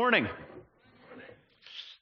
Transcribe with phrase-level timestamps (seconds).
[0.00, 0.26] morning.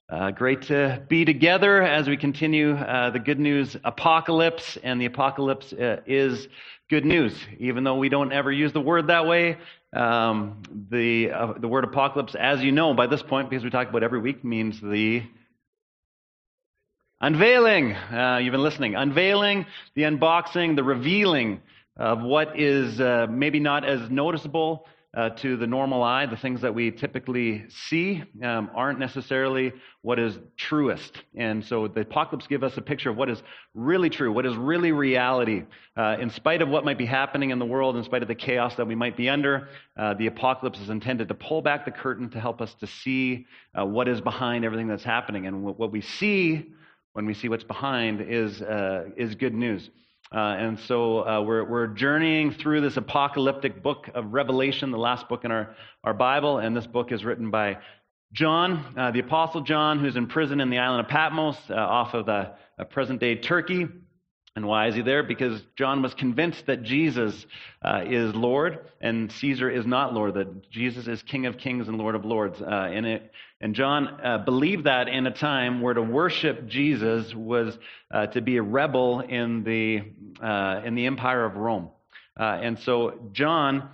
[0.08, 5.04] Uh, great to be together as we continue uh, the good news apocalypse, and the
[5.04, 6.46] apocalypse uh, is
[6.88, 9.56] good news, even though we don't ever use the word that way.
[9.92, 13.88] Um, the uh, the word apocalypse, as you know by this point, because we talk
[13.88, 15.24] about every week, means the
[17.20, 17.94] unveiling.
[17.94, 18.94] Uh, you've been listening.
[18.94, 21.62] Unveiling, the unboxing, the revealing
[21.96, 24.86] of what is uh, maybe not as noticeable
[25.18, 29.72] uh, to the normal eye, the things that we typically see um, aren't necessarily
[30.02, 31.12] what is truest.
[31.34, 33.42] And so the apocalypse gives us a picture of what is
[33.74, 35.64] really true, what is really reality.
[35.96, 38.36] Uh, in spite of what might be happening in the world, in spite of the
[38.36, 41.90] chaos that we might be under, uh, the apocalypse is intended to pull back the
[41.90, 43.44] curtain to help us to see
[43.76, 45.48] uh, what is behind everything that's happening.
[45.48, 46.70] And what, what we see
[47.14, 49.90] when we see what's behind is, uh, is good news.
[50.34, 55.28] Uh, and so uh, we're, we're journeying through this apocalyptic book of Revelation, the last
[55.28, 56.58] book in our, our Bible.
[56.58, 57.78] And this book is written by
[58.32, 62.12] John, uh, the Apostle John, who's in prison in the island of Patmos uh, off
[62.12, 62.52] of the
[62.90, 63.86] present day Turkey.
[64.56, 65.22] And why is he there?
[65.22, 67.46] Because John was convinced that Jesus
[67.82, 71.96] uh, is Lord and Caesar is not Lord, that Jesus is King of Kings and
[71.96, 72.60] Lord of Lords.
[72.60, 77.32] Uh, and, it, and John uh, believed that in a time where to worship Jesus
[77.34, 77.78] was
[78.12, 80.02] uh, to be a rebel in the,
[80.44, 81.90] uh, in the empire of Rome.
[82.38, 83.90] Uh, and so John,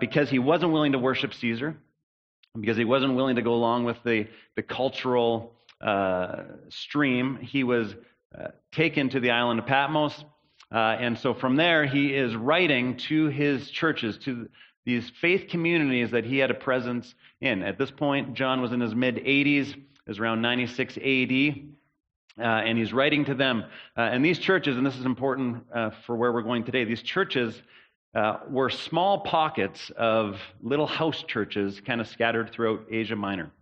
[0.00, 1.76] because he wasn't willing to worship Caesar,
[2.58, 5.52] because he wasn't willing to go along with the, the cultural
[6.68, 7.94] stream, he was
[8.38, 10.24] uh, taken to the island of Patmos.
[10.72, 14.48] Uh, and so from there, he is writing to his churches, to
[14.84, 17.62] these faith communities that he had a presence in.
[17.62, 19.74] At this point, John was in his mid 80s,
[20.06, 21.68] is around 96 AD.
[22.36, 23.62] Uh, and he's writing to them.
[23.96, 27.02] Uh, and these churches, and this is important uh, for where we're going today, these
[27.02, 27.62] churches
[28.48, 33.52] were small pockets of little house churches kind of scattered throughout Asia Minor.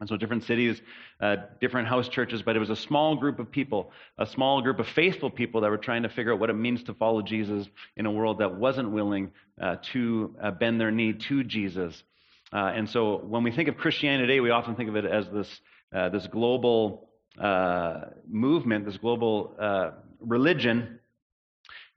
[0.00, 0.80] And so, different cities,
[1.20, 4.78] uh, different house churches, but it was a small group of people, a small group
[4.78, 7.66] of faithful people that were trying to figure out what it means to follow Jesus
[7.96, 12.00] in a world that wasn't willing uh, to uh, bend their knee to Jesus.
[12.52, 15.28] Uh, and so, when we think of Christianity today, we often think of it as
[15.30, 15.60] this,
[15.92, 17.08] uh, this global
[17.40, 19.54] uh, movement, this global
[20.20, 20.97] religion.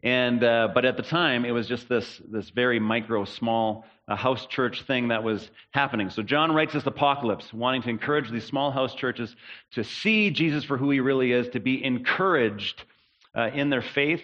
[0.04, 4.46] And, but at the time, it was just this, this very micro, small a house
[4.48, 6.10] church thing that was happening.
[6.10, 9.34] So John writes this apocalypse, wanting to encourage these small house churches
[9.72, 12.84] to see Jesus for who he really is, to be encouraged
[13.36, 14.22] uh, in their faith,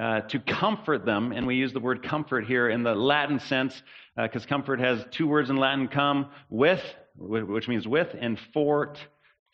[0.00, 1.32] uh, to comfort them.
[1.32, 3.82] And we use the word comfort here in the Latin sense,
[4.16, 6.82] because uh, comfort has two words in Latin come with,
[7.18, 8.98] which means with, and fort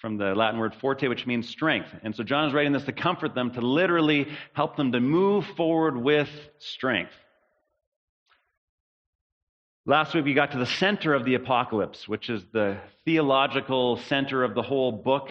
[0.02, 1.88] from the Latin word forte, which means strength.
[2.02, 5.46] And so John is writing this to comfort them, to literally help them to move
[5.56, 7.12] forward with strength.
[9.86, 14.42] Last week we got to the center of the apocalypse, which is the theological center
[14.42, 15.28] of the whole book,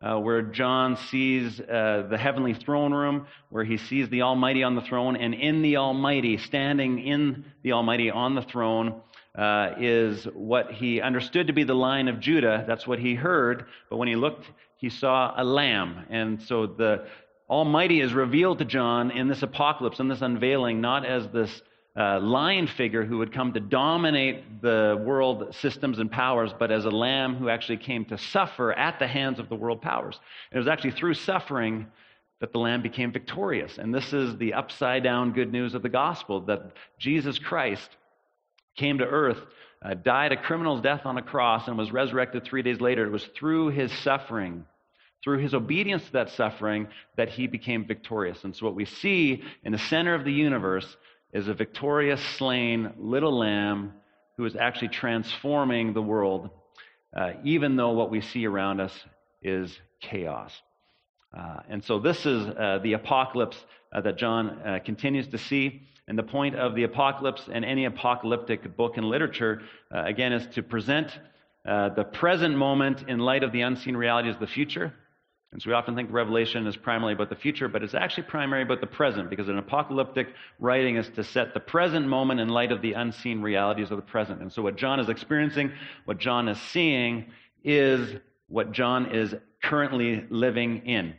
[0.00, 4.76] uh, where John sees uh, the heavenly throne room, where he sees the Almighty on
[4.76, 9.00] the throne, and in the Almighty, standing in the Almighty on the throne,
[9.36, 12.64] uh, is what he understood to be the Lion of Judah.
[12.66, 16.04] That's what he heard, but when he looked, he saw a lamb.
[16.10, 17.06] And so the
[17.48, 21.62] Almighty is revealed to John in this apocalypse, in this unveiling, not as this
[21.94, 26.84] uh, lion figure who would come to dominate the world systems and powers, but as
[26.84, 30.18] a lamb who actually came to suffer at the hands of the world powers.
[30.50, 31.86] And it was actually through suffering
[32.40, 33.78] that the lamb became victorious.
[33.78, 37.90] And this is the upside down good news of the gospel that Jesus Christ
[38.76, 39.38] came to earth,
[39.82, 43.04] uh, died a criminal's death on a cross, and was resurrected three days later.
[43.04, 44.64] It was through his suffering.
[45.24, 48.42] Through his obedience to that suffering, that he became victorious.
[48.42, 50.96] And so, what we see in the center of the universe
[51.32, 53.92] is a victorious, slain little lamb
[54.36, 56.50] who is actually transforming the world,
[57.16, 58.92] uh, even though what we see around us
[59.42, 60.52] is chaos.
[61.36, 63.56] Uh, and so, this is uh, the apocalypse
[63.92, 65.82] uh, that John uh, continues to see.
[66.12, 69.62] And the point of the apocalypse and any apocalyptic book and literature,
[69.94, 71.18] uh, again, is to present
[71.64, 74.92] the present moment in light of the unseen realities of the future
[75.52, 78.64] and so we often think Revelation is primarily about the future, but it's actually primarily
[78.64, 80.28] about the present, because an apocalyptic
[80.58, 84.02] writing is to set the present moment in light of the unseen realities of the
[84.02, 84.40] present.
[84.40, 85.70] And so what John is experiencing,
[86.06, 87.26] what John is seeing,
[87.62, 88.16] is
[88.48, 91.14] what John is currently living in,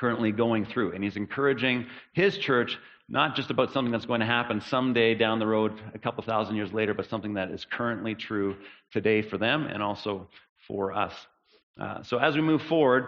[0.00, 0.92] currently going through.
[0.92, 2.76] And he's encouraging his church
[3.08, 6.56] not just about something that's going to happen someday down the road, a couple thousand
[6.56, 8.56] years later, but something that is currently true
[8.92, 10.28] today for them and also
[10.66, 11.12] for us.
[11.80, 13.06] Uh, so as we move forward,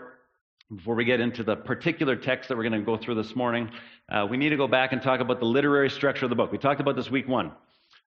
[0.74, 3.70] before we get into the particular text that we're going to go through this morning,
[4.10, 6.52] uh, we need to go back and talk about the literary structure of the book.
[6.52, 7.52] We talked about this week one.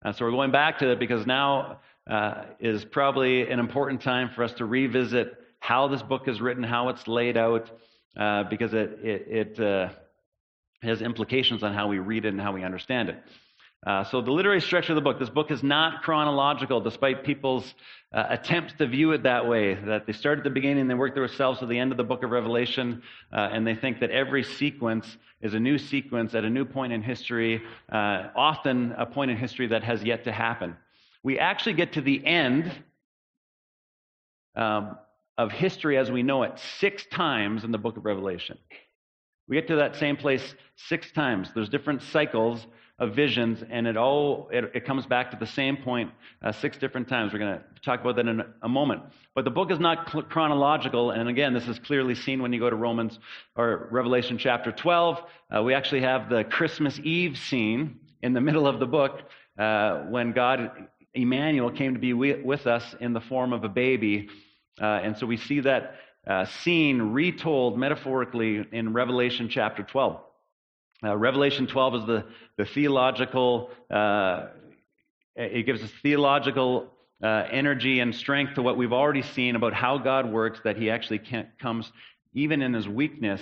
[0.06, 1.80] Uh, so we're going back to it because now
[2.10, 6.64] uh, is probably an important time for us to revisit how this book is written,
[6.64, 7.70] how it's laid out,
[8.18, 9.90] uh, because it, it, it uh,
[10.82, 13.24] has implications on how we read it and how we understand it.
[13.86, 17.74] Uh, so, the literary structure of the book this book is not chronological, despite people's
[18.14, 19.74] uh, attempts to view it that way.
[19.74, 22.24] That they start at the beginning, they work themselves to the end of the book
[22.24, 23.02] of Revelation,
[23.34, 26.94] uh, and they think that every sequence is a new sequence at a new point
[26.94, 27.60] in history,
[27.92, 30.78] uh, often a point in history that has yet to happen.
[31.24, 32.72] We actually get to the end
[34.56, 34.96] um,
[35.40, 38.60] of history as we know it six times in the book of Revelation.
[39.48, 41.50] We get to that same place six times.
[41.54, 42.66] There's different cycles
[43.02, 46.12] of visions, and it all it, it comes back to the same point
[46.44, 47.34] uh, six different times.
[47.34, 49.02] We're going to talk about that in a, moment.
[49.34, 52.60] But the book is not cl- chronological, and again, this is clearly seen when you
[52.60, 53.18] go to Romans
[53.56, 55.18] or Revelation chapter 12.
[55.50, 59.22] Uh, we actually have the Christmas Eve scene in the middle of the book
[59.58, 64.30] uh, when God, Emmanuel, came to be with us in the form of a baby,
[64.80, 65.96] uh, and so we see that.
[66.28, 70.20] Uh, scene retold metaphorically in Revelation chapter 12.
[71.04, 72.26] Uh, Revelation 12 is the,
[72.58, 74.48] the theological, uh,
[75.36, 76.92] it gives us theological
[77.24, 80.92] uh, energy and strength to what we've already seen about how God works, that he
[80.92, 81.22] actually
[81.60, 81.92] comes
[82.34, 83.42] even in his weakness.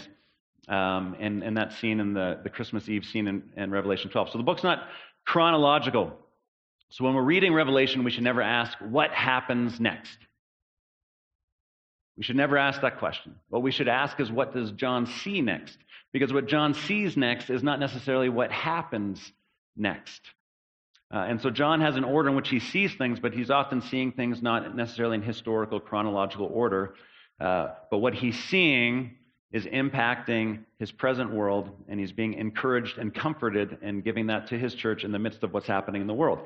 [0.69, 4.29] Um, and, and that's seen in the, the Christmas Eve scene in, in Revelation 12.
[4.31, 4.87] So the book's not
[5.25, 6.13] chronological.
[6.91, 10.17] So when we're reading Revelation, we should never ask, what happens next?
[12.19, 13.33] We should never ask that question.
[13.47, 15.77] What we should ask is, what does John see next?
[16.11, 19.31] Because what John sees next is not necessarily what happens
[19.77, 20.19] next.
[21.13, 23.81] Uh, and so John has an order in which he sees things, but he's often
[23.81, 26.95] seeing things not necessarily in historical, chronological order.
[27.39, 29.15] Uh, but what he's seeing
[29.53, 34.59] is impacting his present world, and he's being encouraged and comforted and giving that to
[34.59, 36.39] his church in the midst of what's happening in the world.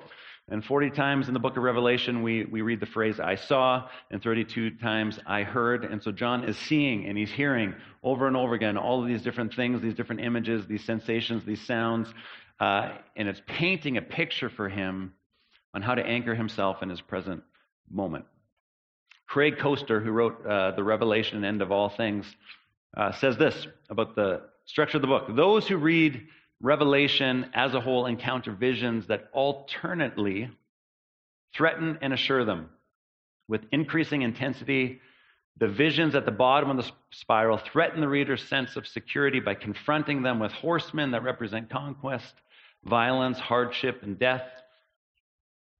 [0.50, 3.88] And 40 times in the book of Revelation, we, we read the phrase, I saw,
[4.12, 5.86] and 32 times, I heard.
[5.86, 7.74] And so John is seeing and he's hearing
[8.04, 11.62] over and over again all of these different things, these different images, these sensations, these
[11.66, 12.14] sounds.
[12.60, 15.14] Uh, and it's painting a picture for him
[15.74, 17.42] on how to anchor himself in his present
[17.90, 18.26] moment.
[19.28, 22.26] Craig Koester, who wrote uh, The Revelation End of All Things,
[22.96, 25.36] uh, says this about the structure of the book.
[25.36, 26.28] Those who read
[26.64, 30.50] Revelation as a whole encounter visions that alternately
[31.54, 32.70] threaten and assure them.
[33.50, 35.02] With increasing intensity,
[35.58, 39.56] the visions at the bottom of the spiral threaten the reader's sense of security by
[39.56, 42.34] confronting them with horsemen that represent conquest,
[42.86, 44.48] violence, hardship, and death,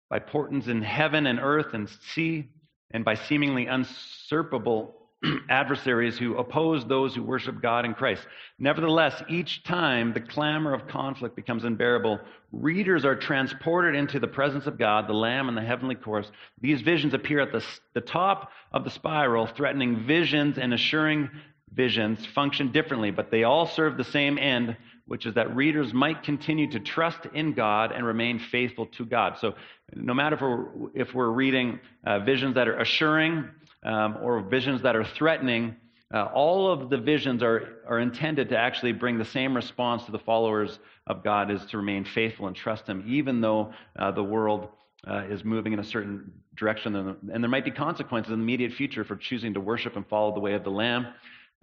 [0.10, 2.50] by portents in heaven and earth and sea,
[2.92, 5.03] and by seemingly usurpable
[5.50, 8.26] adversaries who oppose those who worship God in Christ.
[8.60, 12.20] Nevertheless, each time the clamor of conflict becomes unbearable,
[12.52, 16.32] readers are transported into the presence of God, the Lamb, and the heavenly course.
[16.62, 21.30] These visions appear at the, the top of the spiral, threatening visions and assuring
[21.74, 24.78] visions function differently, but they all serve the same end,
[25.08, 29.38] which is that readers might continue to trust in God and remain faithful to God.
[29.40, 29.56] So,
[29.96, 33.50] no matter if we're, if we're reading uh, visions that are assuring
[33.84, 35.76] um, or visions that are threatening,
[36.14, 40.12] uh, all of the visions are, are intended to actually bring the same response to
[40.12, 40.78] the followers
[41.08, 44.70] of God is to remain faithful and trust Him, even though uh, the world
[45.08, 46.96] uh, is moving in a certain direction.
[46.96, 50.34] And there might be consequences in the immediate future for choosing to worship and follow
[50.34, 51.08] the way of the Lamb.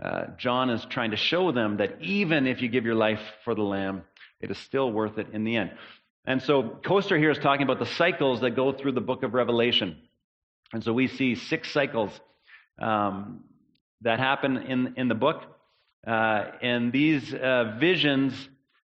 [0.02, 3.54] Uh, John is trying to show them that even if you give your life for
[3.54, 4.02] the Lamb,
[4.40, 5.72] it is still worth it in the end.
[6.24, 9.34] And so Koester here is talking about the cycles that go through the book of
[9.34, 9.96] Revelation.
[10.72, 12.10] And so we see six cycles
[12.80, 13.44] um,
[14.02, 15.42] that happen in, in the book.
[16.06, 18.32] Uh, and these uh, visions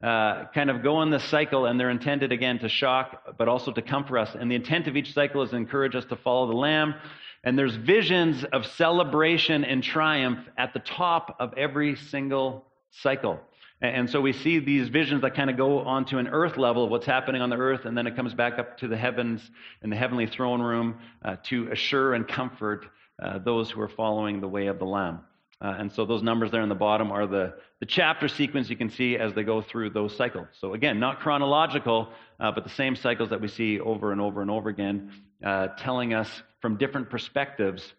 [0.03, 3.71] uh, kind of go in this cycle, and they're intended again to shock, but also
[3.71, 4.35] to comfort us.
[4.39, 6.95] And the intent of each cycle is to encourage us to follow the Lamb.
[7.43, 13.39] And there's visions of celebration and triumph at the top of every single cycle.
[13.81, 16.91] And so we see these visions that kind of go onto an earth level of
[16.91, 19.41] what's happening on the earth, and then it comes back up to the heavens
[19.81, 22.85] and the heavenly throne room uh, to assure and comfort
[23.23, 25.21] uh, those who are following the way of the Lamb.
[25.61, 28.77] Uh, and so those numbers there in the bottom are the, the chapter sequence you
[28.77, 30.47] can see as they go through those cycles.
[30.59, 32.09] So again, not chronological,
[32.39, 35.11] uh, but the same cycles that we see over and over and over again,
[35.45, 36.29] uh, telling us
[36.61, 37.93] from different perspectives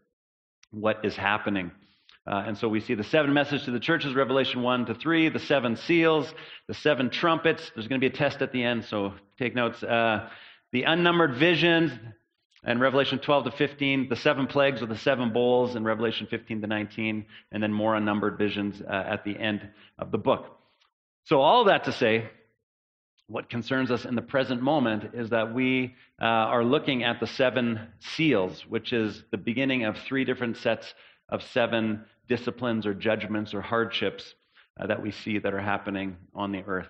[0.71, 1.71] what is happening.
[2.27, 5.31] Uh, and so we see the seven messages to the churches, Revelation 1 to 3,
[5.31, 6.33] the seven seals,
[6.69, 7.73] the seven trumpets.
[7.75, 9.83] There's going to be a test at the end, so take notes.
[9.83, 10.29] Uh,
[10.73, 11.93] the unnumbered visions,
[12.63, 16.61] and Revelation 12 to 15, the seven plagues or the seven bowls in Revelation 15
[16.61, 19.67] to 19, and then more unnumbered visions uh, at the end
[19.99, 20.59] of the book.
[21.25, 22.29] So, all that to say,
[23.29, 27.27] what concerns us in the present moment is that we uh, are looking at the
[27.27, 30.93] seven seals, which is the beginning of three different sets
[31.31, 34.35] of seven disciplines or judgments or hardships
[34.79, 36.89] uh, that we see that are happening on the earth.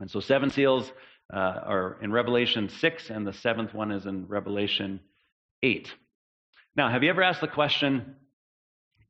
[0.00, 0.90] And so, seven seals
[1.32, 5.00] uh, are in Revelation 6, and the seventh one is in Revelation
[5.62, 5.92] 8.
[6.76, 8.16] Now, have you ever asked the question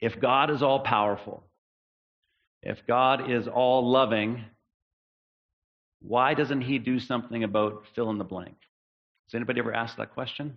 [0.00, 1.44] if God is all powerful,
[2.62, 4.44] if God is all loving,
[6.00, 8.56] why doesn't he do something about fill in the blank?
[9.26, 10.56] Has anybody ever asked that question?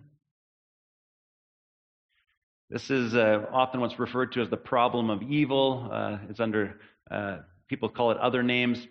[2.68, 5.88] This is uh, often what's referred to as the problem of evil.
[5.92, 6.80] Uh, it's under,
[7.10, 8.84] uh, people call it other names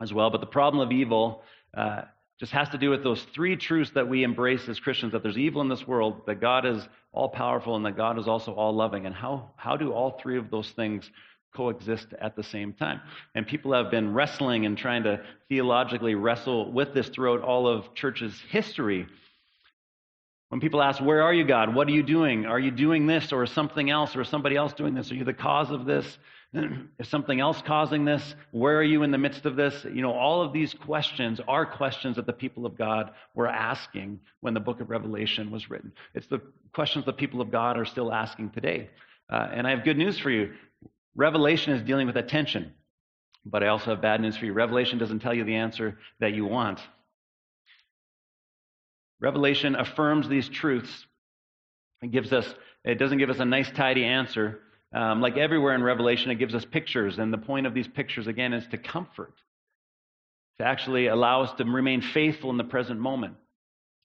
[0.00, 1.42] as well, but the problem of evil
[1.76, 2.02] uh,
[2.40, 5.36] just has to do with those three truths that we embrace as Christians that there's
[5.36, 6.82] evil in this world, that God is
[7.12, 9.04] all powerful, and that God is also all loving.
[9.04, 11.08] And how, how do all three of those things
[11.54, 13.00] coexist at the same time.
[13.34, 17.94] And people have been wrestling and trying to theologically wrestle with this throughout all of
[17.94, 19.06] church's history.
[20.48, 21.74] When people ask, Where are you, God?
[21.74, 22.46] What are you doing?
[22.46, 25.10] Are you doing this or is something else or is somebody else doing this?
[25.10, 26.18] Are you the cause of this?
[27.00, 28.36] Is something else causing this?
[28.52, 29.84] Where are you in the midst of this?
[29.84, 34.20] You know, all of these questions are questions that the people of God were asking
[34.40, 35.92] when the book of Revelation was written.
[36.14, 36.40] It's the
[36.72, 38.90] questions the people of God are still asking today.
[39.28, 40.52] Uh, and I have good news for you.
[41.16, 42.72] Revelation is dealing with attention.
[43.46, 44.52] But I also have bad news for you.
[44.52, 46.80] Revelation doesn't tell you the answer that you want.
[49.20, 51.06] Revelation affirms these truths.
[52.02, 52.46] It gives us,
[52.84, 54.60] it doesn't give us a nice, tidy answer.
[54.92, 57.18] Um, like everywhere in Revelation, it gives us pictures.
[57.18, 59.34] And the point of these pictures, again, is to comfort,
[60.58, 63.34] to actually allow us to remain faithful in the present moment.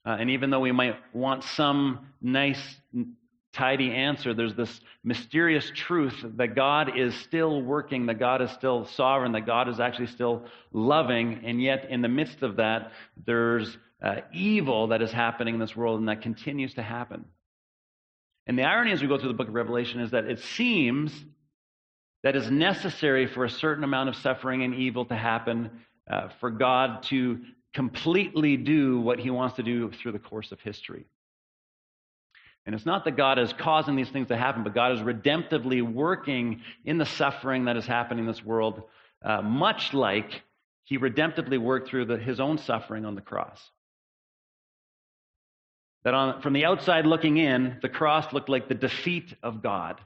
[0.07, 2.62] Uh, and even though we might want some nice,
[3.53, 4.35] tidy answer.
[4.35, 9.47] There's this mysterious truth that God is still working, that God is still sovereign, that
[9.47, 12.93] God is actually still loving, and yet in the midst of that,
[13.27, 17.25] there's uh, evil that is happening in this world and that continues to happen.
[18.47, 21.12] And the irony as we go through the book of Revelation is that it seems
[22.23, 25.71] that it's necessary for a certain amount of suffering and evil to happen
[26.11, 27.40] uh, for God to
[27.75, 31.07] completely do what he wants to do through the course of history.
[32.64, 35.83] And it's not that God is causing these things to happen, but God is redemptively
[35.83, 38.83] working in the suffering that is happening in this world,
[39.23, 40.43] uh, much like
[40.85, 43.71] he redemptively worked through the, his own suffering on the cross.
[46.05, 50.00] That on, from the outside looking in, the cross looked like the defeat of God,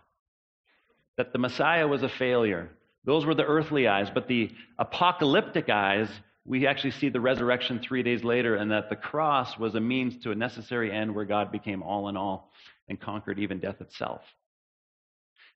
[1.17, 2.71] that the Messiah was a failure.
[3.05, 6.09] Those were the earthly eyes, but the apocalyptic eyes
[6.45, 10.23] we actually see the resurrection three days later, and that the cross was a means
[10.25, 12.51] to a necessary end where God became all in all
[12.89, 14.23] and conquered even death itself.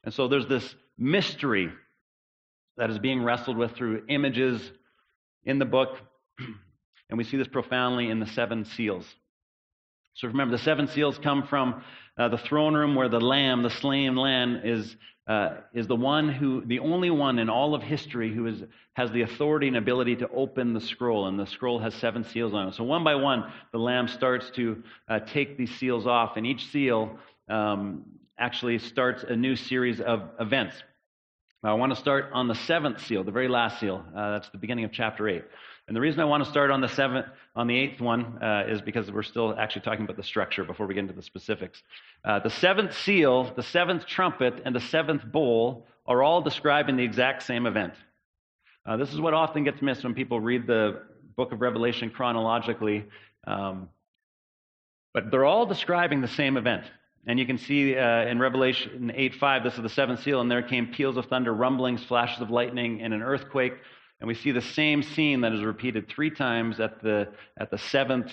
[0.05, 1.71] And so there's this mystery
[2.76, 4.61] that is being wrestled with through images
[5.45, 5.99] in the book,
[6.38, 9.07] and we see this profoundly in the seven seals.
[10.16, 11.85] So remember, the seven seals come from
[12.16, 14.96] uh, the throne room where the lamb, the slain lamb, is,
[15.26, 18.62] uh, is the one who, the only one in all of history who is,
[18.94, 21.26] has the authority and ability to open the scroll.
[21.26, 22.75] And the scroll has seven seals on it.
[22.75, 26.38] So one by one, the lamb starts to uh, take these seals off.
[26.38, 27.18] And each seal
[27.50, 28.06] um,
[28.38, 30.76] actually starts a new series of events.
[31.62, 34.02] I want to start on the seventh seal, the very last seal.
[34.16, 35.44] Uh, that's the beginning of chapter 8.
[35.88, 38.64] And the reason I want to start on the seventh, on the eighth one, uh,
[38.69, 41.81] is because we're still actually talking about the structure before we get into the specifics.
[42.25, 47.05] Uh, the seventh seal, the seventh trumpet, and the seventh bowl are all describing the
[47.05, 47.95] exact same event.
[48.85, 51.02] Uh, this is what often gets missed when people read the
[51.37, 53.05] book of Revelation chronologically.
[53.47, 53.88] Um,
[55.14, 56.85] but they're all describing the same event.
[57.26, 60.50] And you can see uh, in Revelation 8 5, this is the seventh seal, and
[60.50, 63.73] there came peals of thunder, rumblings, flashes of lightning, and an earthquake.
[64.20, 67.78] And we see the same scene that is repeated three times at the, at the
[67.78, 68.32] seventh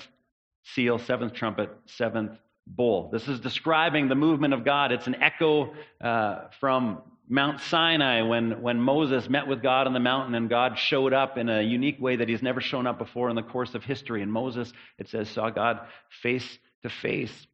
[0.63, 3.09] seal, seventh trumpet, seventh bowl.
[3.11, 4.91] This is describing the movement of God.
[4.91, 9.99] It's an echo uh, from Mount Sinai when, when Moses met with God on the
[9.99, 13.29] mountain and God showed up in a unique way that he's never shown up before
[13.29, 14.21] in the course of history.
[14.21, 15.81] And Moses, it says, saw God
[16.21, 17.47] face to face.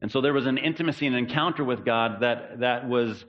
[0.00, 3.24] And so there was an intimacy and encounter with God that, that was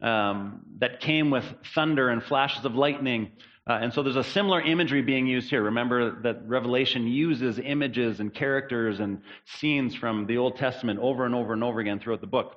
[0.00, 3.32] um, that came with thunder and flashes of lightning.
[3.66, 5.62] Uh, and so there's a similar imagery being used here.
[5.62, 11.34] Remember that Revelation uses images and characters and scenes from the Old Testament over and
[11.34, 12.56] over and over again throughout the book.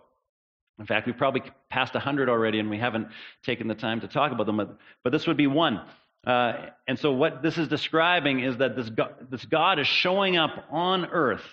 [0.79, 3.07] In fact, we've probably passed 100 already and we haven't
[3.43, 5.81] taken the time to talk about them, but, but this would be one.
[6.25, 10.37] Uh, and so, what this is describing is that this God, this God is showing
[10.37, 11.43] up on earth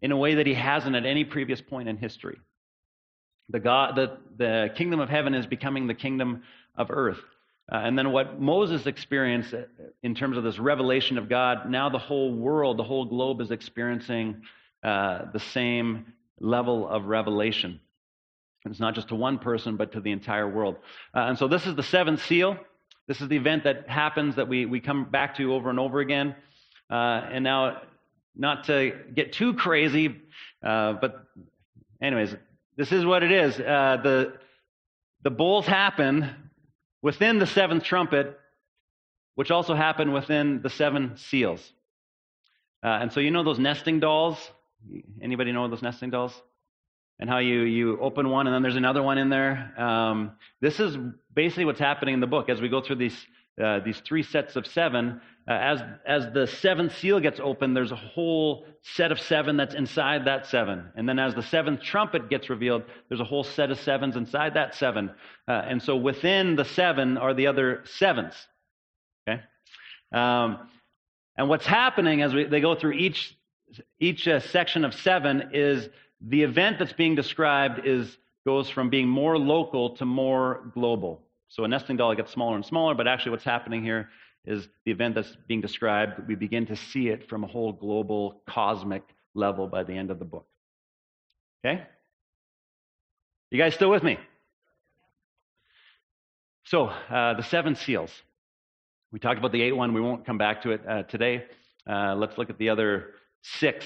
[0.00, 2.38] in a way that he hasn't at any previous point in history.
[3.48, 6.42] The, God, the, the kingdom of heaven is becoming the kingdom
[6.76, 7.20] of earth.
[7.70, 9.54] Uh, and then what Moses experienced
[10.02, 13.50] in terms of this revelation of God, now the whole world, the whole globe is
[13.50, 14.42] experiencing
[14.82, 17.80] uh, the same level of revelation.
[18.64, 20.76] It's not just to one person, but to the entire world.
[21.14, 22.56] Uh, and so this is the seventh seal.
[23.08, 26.00] This is the event that happens that we, we come back to over and over
[26.00, 26.34] again.
[26.90, 26.94] Uh,
[27.32, 27.82] and now,
[28.36, 30.20] not to get too crazy,
[30.64, 31.26] uh, but
[32.00, 32.34] anyways,
[32.76, 33.58] this is what it is.
[33.58, 34.32] Uh, the,
[35.22, 36.30] the bowls happen
[37.02, 38.38] within the seventh trumpet,
[39.34, 41.60] which also happen within the seven seals.
[42.82, 44.38] Uh, and so you know those nesting dolls?
[45.20, 46.34] Anybody know those nesting dolls?
[47.18, 49.72] And how you, you open one and then there's another one in there.
[49.78, 50.96] Um, this is
[51.32, 53.26] basically what's happening in the book as we go through these,
[53.62, 55.20] uh, these three sets of seven.
[55.48, 59.74] Uh, as, as the seventh seal gets opened, there's a whole set of seven that's
[59.74, 60.84] inside that seven.
[60.94, 64.54] And then as the seventh trumpet gets revealed, there's a whole set of sevens inside
[64.54, 65.10] that seven.
[65.48, 68.34] Uh, and so within the seven are the other sevens.
[69.28, 69.42] Okay?
[70.12, 70.68] Um,
[71.36, 73.36] and what's happening as we, they go through each
[73.98, 75.88] each uh, section of seven is
[76.20, 81.22] the event that's being described is goes from being more local to more global.
[81.52, 84.08] So a nesting doll gets smaller and smaller, but actually what's happening here
[84.46, 88.40] is the event that's being described, we begin to see it from a whole global
[88.48, 89.02] cosmic
[89.34, 90.46] level by the end of the book.
[91.62, 91.82] Okay?
[93.50, 94.18] You guys still with me?
[96.64, 98.10] So, uh, the seven seals.
[99.12, 99.92] We talked about the eight one.
[99.92, 101.44] We won't come back to it uh, today.
[101.86, 103.10] Uh, let's look at the other
[103.42, 103.84] six.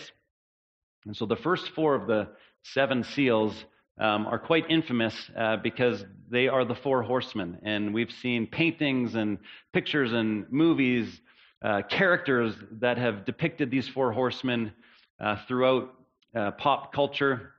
[1.05, 2.29] And so the first four of the
[2.63, 3.65] seven seals
[3.99, 7.59] um, are quite infamous uh, because they are the four horsemen.
[7.63, 9.39] And we've seen paintings and
[9.73, 11.21] pictures and movies,
[11.65, 14.73] uh, characters that have depicted these four horsemen
[15.19, 15.95] uh, throughout
[16.35, 17.53] uh, pop culture.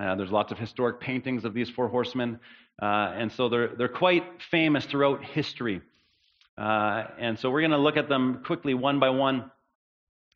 [0.00, 2.40] Uh, there's lots of historic paintings of these four horsemen.
[2.80, 5.80] Uh, and so they're, they're quite famous throughout history.
[6.56, 9.50] and so we're going to look at them quickly one by one.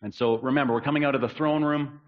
[0.03, 2.01] And so remember, we're coming out of the throne room.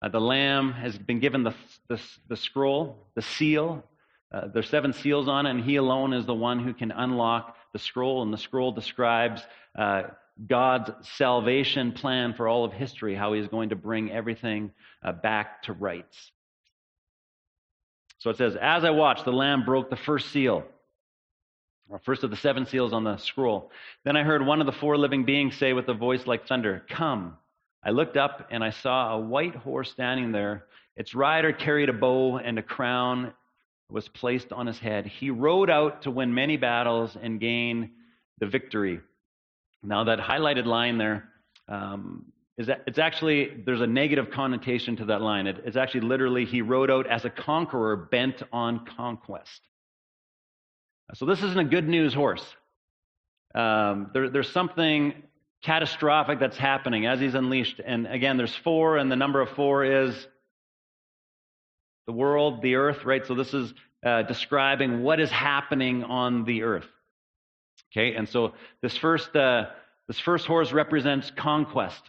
[0.00, 1.54] Uh, the Lamb has been given the,
[1.88, 3.84] the, the scroll, the seal.
[4.32, 7.56] Uh, there's seven seals on it, and He alone is the one who can unlock
[7.72, 8.22] the scroll.
[8.22, 9.42] And the scroll describes
[9.76, 10.02] uh,
[10.46, 14.70] God's salvation plan for all of history, how He is going to bring everything
[15.02, 16.30] uh, back to rights.
[18.18, 20.64] So it says, As I watched, the Lamb broke the first seal
[22.04, 23.70] first of the seven seals on the scroll.
[24.04, 26.84] Then I heard one of the four living beings say with a voice like thunder,
[26.88, 27.36] Come.
[27.84, 30.66] I looked up and I saw a white horse standing there.
[30.96, 33.32] Its rider carried a bow and a crown
[33.90, 35.06] was placed on his head.
[35.06, 37.92] He rode out to win many battles and gain
[38.38, 39.00] the victory.
[39.82, 41.28] Now, that highlighted line there
[41.68, 42.26] um,
[42.58, 45.46] is that it's actually, there's a negative connotation to that line.
[45.46, 49.60] It, it's actually literally, he rode out as a conqueror bent on conquest.
[51.14, 52.44] So this isn't a good news horse.
[53.54, 55.14] Um, there, there's something
[55.62, 57.80] catastrophic that's happening as he's unleashed.
[57.84, 60.26] And again, there's four, and the number of four is
[62.06, 63.26] the world, the earth, right?
[63.26, 63.72] So this is
[64.04, 66.86] uh, describing what is happening on the earth.
[67.92, 69.66] Okay, and so this first uh,
[70.06, 72.00] this first horse represents conquest.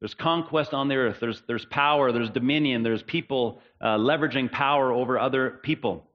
[0.00, 1.18] There's conquest on the earth.
[1.20, 2.12] There's there's power.
[2.12, 2.82] There's dominion.
[2.82, 6.06] There's people uh, leveraging power over other people.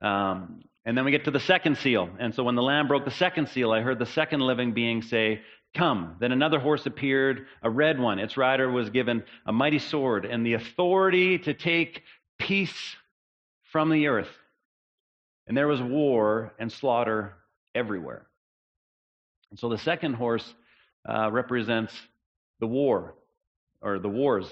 [0.00, 2.08] Um, and then we get to the second seal.
[2.20, 5.02] And so when the Lamb broke the second seal, I heard the second living being
[5.02, 5.42] say,
[5.74, 6.16] Come.
[6.20, 8.18] Then another horse appeared, a red one.
[8.18, 12.02] Its rider was given a mighty sword and the authority to take
[12.38, 12.96] peace
[13.64, 14.30] from the earth.
[15.46, 17.34] And there was war and slaughter
[17.74, 18.26] everywhere.
[19.50, 20.54] And so the second horse
[21.06, 21.92] uh, represents
[22.60, 23.14] the war,
[23.82, 24.48] or the wars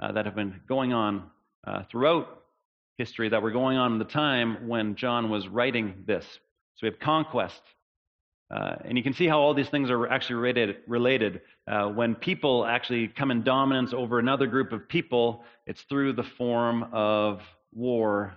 [0.00, 1.24] uh, that have been going on
[1.66, 2.41] uh, throughout
[2.98, 6.24] history that were going on in the time when John was writing this.
[6.24, 7.60] So we have conquest.
[8.52, 10.76] Uh, and you can see how all these things are actually related.
[10.86, 11.40] related.
[11.66, 16.22] Uh, when people actually come in dominance over another group of people, it's through the
[16.22, 17.40] form of
[17.72, 18.34] war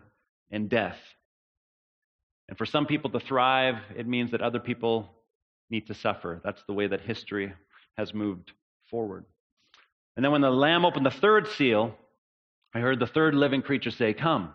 [0.51, 0.97] and death.
[2.47, 5.09] And for some people to thrive, it means that other people
[5.69, 6.41] need to suffer.
[6.43, 7.51] That's the way that history
[7.97, 8.51] has moved
[8.89, 9.25] forward.
[10.15, 11.95] And then when the Lamb opened the third seal,
[12.75, 14.51] I heard the third living creature say, Come.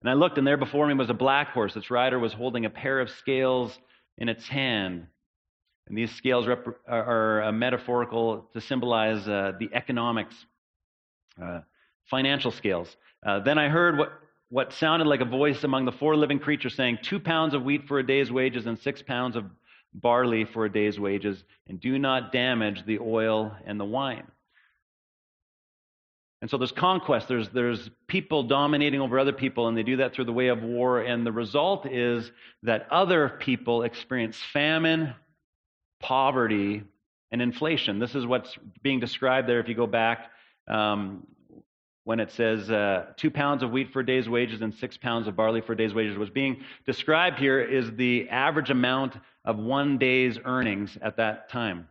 [0.00, 1.76] And I looked, and there before me was a black horse.
[1.76, 3.78] Its rider was holding a pair of scales
[4.16, 5.06] in its hand.
[5.86, 10.34] And these scales rep- are, are metaphorical to symbolize uh, the economics,
[11.42, 11.60] uh,
[12.08, 12.96] financial scales.
[13.26, 14.12] Uh, then I heard what,
[14.48, 17.86] what sounded like a voice among the four living creatures saying, Two pounds of wheat
[17.86, 19.44] for a day's wages and six pounds of
[19.92, 24.26] barley for a day's wages, and do not damage the oil and the wine.
[26.40, 30.14] And so there's conquest, there's, there's people dominating over other people, and they do that
[30.14, 31.00] through the way of war.
[31.00, 32.30] And the result is
[32.62, 35.12] that other people experience famine,
[36.00, 36.82] poverty,
[37.30, 37.98] and inflation.
[37.98, 40.30] This is what's being described there if you go back
[40.66, 41.26] um,
[42.04, 45.28] when it says uh, two pounds of wheat for a day's wages and six pounds
[45.28, 46.16] of barley for a day's wages.
[46.16, 51.86] What's being described here is the average amount of one day's earnings at that time.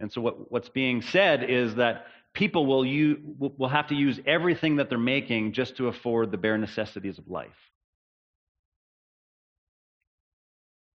[0.00, 4.20] And so what, what's being said is that people will, use, will have to use
[4.26, 7.50] everything that they're making just to afford the bare necessities of life.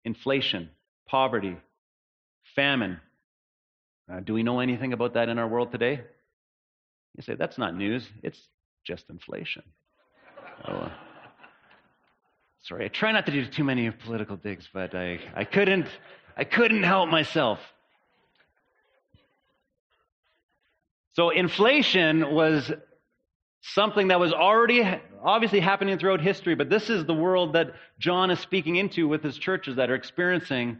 [0.03, 0.69] Inflation,
[1.07, 1.57] poverty,
[2.55, 2.99] famine.
[4.11, 6.01] Uh, do we know anything about that in our world today?
[7.15, 8.07] You say, that's not news.
[8.23, 8.39] It's
[8.85, 9.63] just inflation.
[10.67, 10.91] oh, uh,
[12.63, 15.87] sorry, I try not to do too many political digs, but I, I couldn't
[16.37, 17.59] I couldn't help myself.
[21.17, 22.71] So inflation was
[23.61, 24.83] something that was already
[25.23, 29.23] obviously happening throughout history, but this is the world that John is speaking into with
[29.23, 30.77] his churches that are experiencing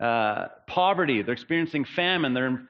[0.00, 2.68] uh, poverty, they're experiencing famine, they're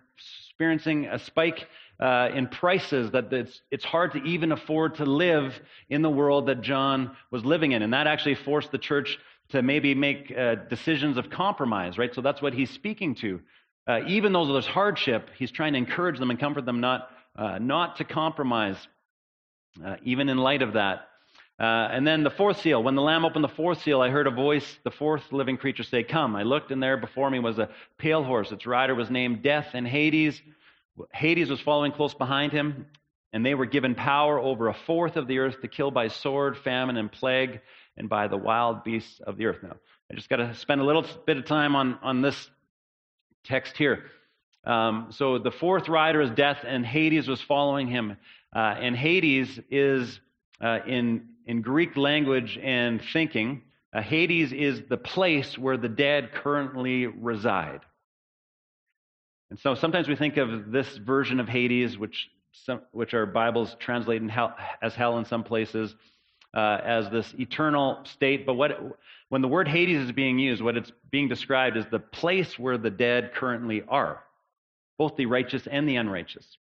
[0.48, 1.68] experiencing a spike
[2.00, 6.46] uh, in prices that it's, it's hard to even afford to live in the world
[6.46, 7.82] that John was living in.
[7.82, 9.18] And that actually forced the church
[9.50, 12.14] to maybe make uh, decisions of compromise, right?
[12.14, 13.42] So that's what he's speaking to.
[13.86, 17.58] Uh, even though there's hardship, he's trying to encourage them and comfort them not, uh,
[17.58, 18.76] not to compromise,
[19.84, 21.08] uh, even in light of that.
[21.58, 22.82] Uh, and then the fourth seal.
[22.82, 25.84] When the Lamb opened the fourth seal, I heard a voice, the fourth living creature,
[25.84, 26.36] say, Come.
[26.36, 28.52] I looked, and there before me was a pale horse.
[28.52, 30.40] Its rider was named Death and Hades.
[31.14, 32.86] Hades was following close behind him,
[33.32, 36.58] and they were given power over a fourth of the earth to kill by sword,
[36.58, 37.60] famine, and plague,
[37.96, 39.62] and by the wild beasts of the earth.
[39.62, 39.76] Now,
[40.10, 42.50] I just got to spend a little bit of time on, on this
[43.46, 44.04] text here.
[44.64, 48.16] Um, so the fourth rider is death, and Hades was following him.
[48.54, 50.20] Uh, and Hades is,
[50.60, 56.32] uh, in, in Greek language and thinking, uh, Hades is the place where the dead
[56.32, 57.80] currently reside.
[59.50, 62.28] And so sometimes we think of this version of Hades, which,
[62.64, 65.94] some, which our Bibles translate in hell, as hell in some places,
[66.52, 68.44] uh, as this eternal state.
[68.44, 68.72] But what,
[69.28, 72.78] when the word Hades is being used, what it's being described is the place where
[72.78, 74.22] the dead currently are,
[74.98, 76.56] both the righteous and the unrighteous.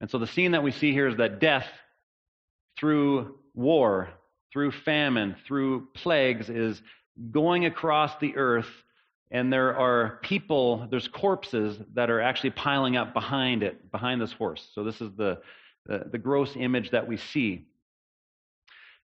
[0.00, 1.66] And so the scene that we see here is that death,
[2.78, 4.08] through war,
[4.52, 6.82] through famine, through plagues, is
[7.30, 8.70] going across the earth,
[9.30, 14.32] and there are people, there's corpses that are actually piling up behind it, behind this
[14.32, 14.68] horse.
[14.74, 15.40] So this is the,
[15.86, 17.66] the, the gross image that we see.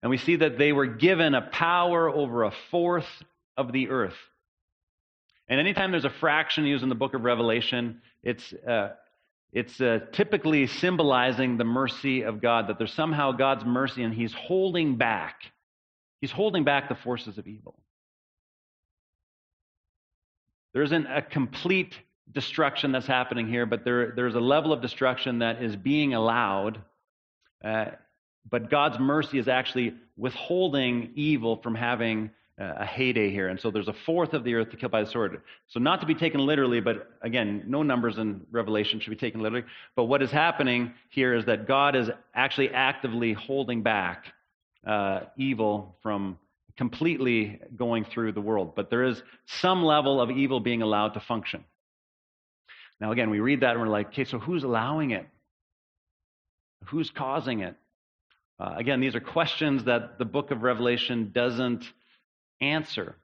[0.05, 3.07] And we see that they were given a power over a fourth
[3.57, 4.13] of the earth.
[5.47, 8.89] And anytime there's a fraction used in the book of Revelation, it's, uh,
[9.51, 14.31] it's uh, typically symbolizing the mercy of God, that there's somehow God's mercy and He's
[14.31, 15.37] holding back.
[16.21, 17.73] He's holding back the forces of evil.
[20.75, 21.95] There isn't a complete
[22.31, 26.79] destruction that's happening here, but there, there's a level of destruction that is being allowed
[27.63, 27.85] uh,
[28.49, 32.29] but God's mercy is actually withholding evil from having
[32.59, 33.49] uh, a heyday here.
[33.49, 35.41] And so there's a fourth of the earth to kill by the sword.
[35.67, 39.41] So not to be taken literally, but again, no numbers in Revelation should be taken
[39.41, 39.65] literally.
[39.95, 44.25] But what is happening here is that God is actually actively holding back
[44.87, 46.37] uh, evil from
[46.77, 48.73] completely going through the world.
[48.75, 51.63] But there is some level of evil being allowed to function.
[53.01, 55.27] Now, again, we read that and we're like, okay, so who's allowing it?
[56.85, 57.75] Who's causing it?
[58.57, 61.83] Uh, again, these are questions that the book of Revelation doesn't
[62.61, 63.15] answer.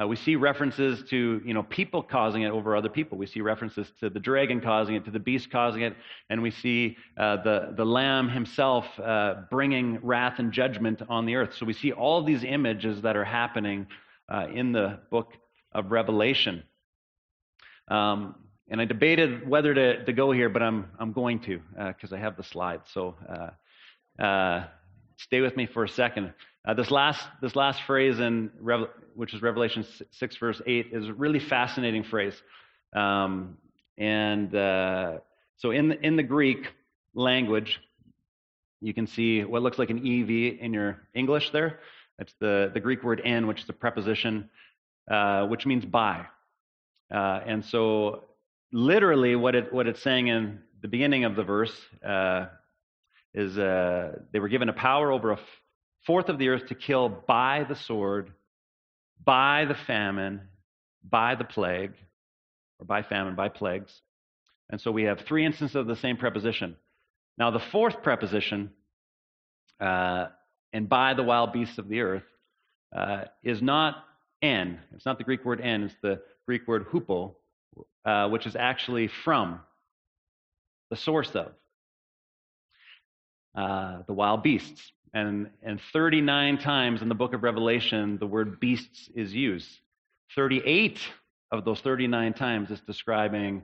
[0.00, 3.18] Uh, we see references to you know people causing it over other people.
[3.18, 5.94] We see references to the dragon causing it, to the beast causing it,
[6.30, 11.34] and we see uh, the the Lamb himself uh, bringing wrath and judgment on the
[11.34, 11.54] earth.
[11.58, 13.86] So we see all these images that are happening
[14.32, 15.34] uh, in the book
[15.72, 16.62] of Revelation.
[17.88, 18.36] Um,
[18.70, 22.16] and I debated whether to, to go here, but I'm I'm going to because uh,
[22.16, 22.84] I have the slides.
[22.94, 23.16] So
[24.22, 24.64] uh,
[25.16, 26.32] stay with me for a second.
[26.64, 28.50] Uh, this last this last phrase in
[29.14, 32.40] which is Revelation six verse eight is a really fascinating phrase,
[32.94, 33.58] um,
[33.98, 35.18] and uh,
[35.56, 36.68] so in the, in the Greek
[37.14, 37.80] language,
[38.80, 41.80] you can see what looks like an ev in your English there.
[42.18, 44.48] It's the the Greek word "en," which is a preposition,
[45.10, 46.26] uh, which means by,
[47.12, 48.24] uh, and so
[48.72, 52.46] literally what it what it's saying in the beginning of the verse uh,
[53.34, 55.38] is uh, they were given a power over a
[56.06, 58.32] fourth of the earth to kill by the sword,
[59.24, 60.42] by the famine,
[61.02, 61.92] by the plague,
[62.78, 63.92] or by famine, by plagues.
[64.70, 66.76] And so we have three instances of the same preposition.
[67.38, 68.70] Now, the fourth preposition,
[69.80, 70.26] uh,
[70.72, 72.24] and by the wild beasts of the earth,
[72.96, 74.04] uh, is not
[74.42, 74.80] en.
[74.94, 77.34] It's not the Greek word en, it's the Greek word hupo,
[78.04, 79.60] uh, which is actually from,
[80.90, 81.52] the source of,
[83.54, 84.92] uh, the wild beasts.
[85.14, 89.68] And, and 39 times in the book of Revelation, the word beasts is used.
[90.34, 90.98] 38
[91.50, 93.62] of those 39 times is describing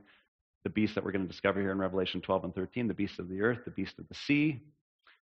[0.65, 3.19] the beasts that we're going to discover here in Revelation 12 and 13 the beasts
[3.19, 4.61] of the earth, the beasts of the sea,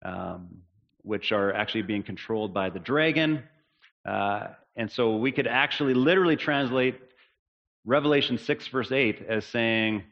[0.04, 0.48] um,
[1.02, 3.42] which are actually being controlled by the dragon.
[4.06, 7.00] Uh, and so we could actually literally translate
[7.86, 10.02] Revelation 6, verse 8, as saying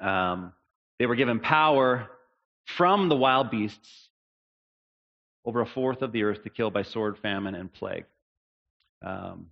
[0.00, 0.52] um,
[0.98, 2.10] they were given power
[2.66, 4.08] from the wild beasts
[5.44, 8.04] over a fourth of the earth to kill by sword, famine, and plague.
[9.04, 9.46] Um,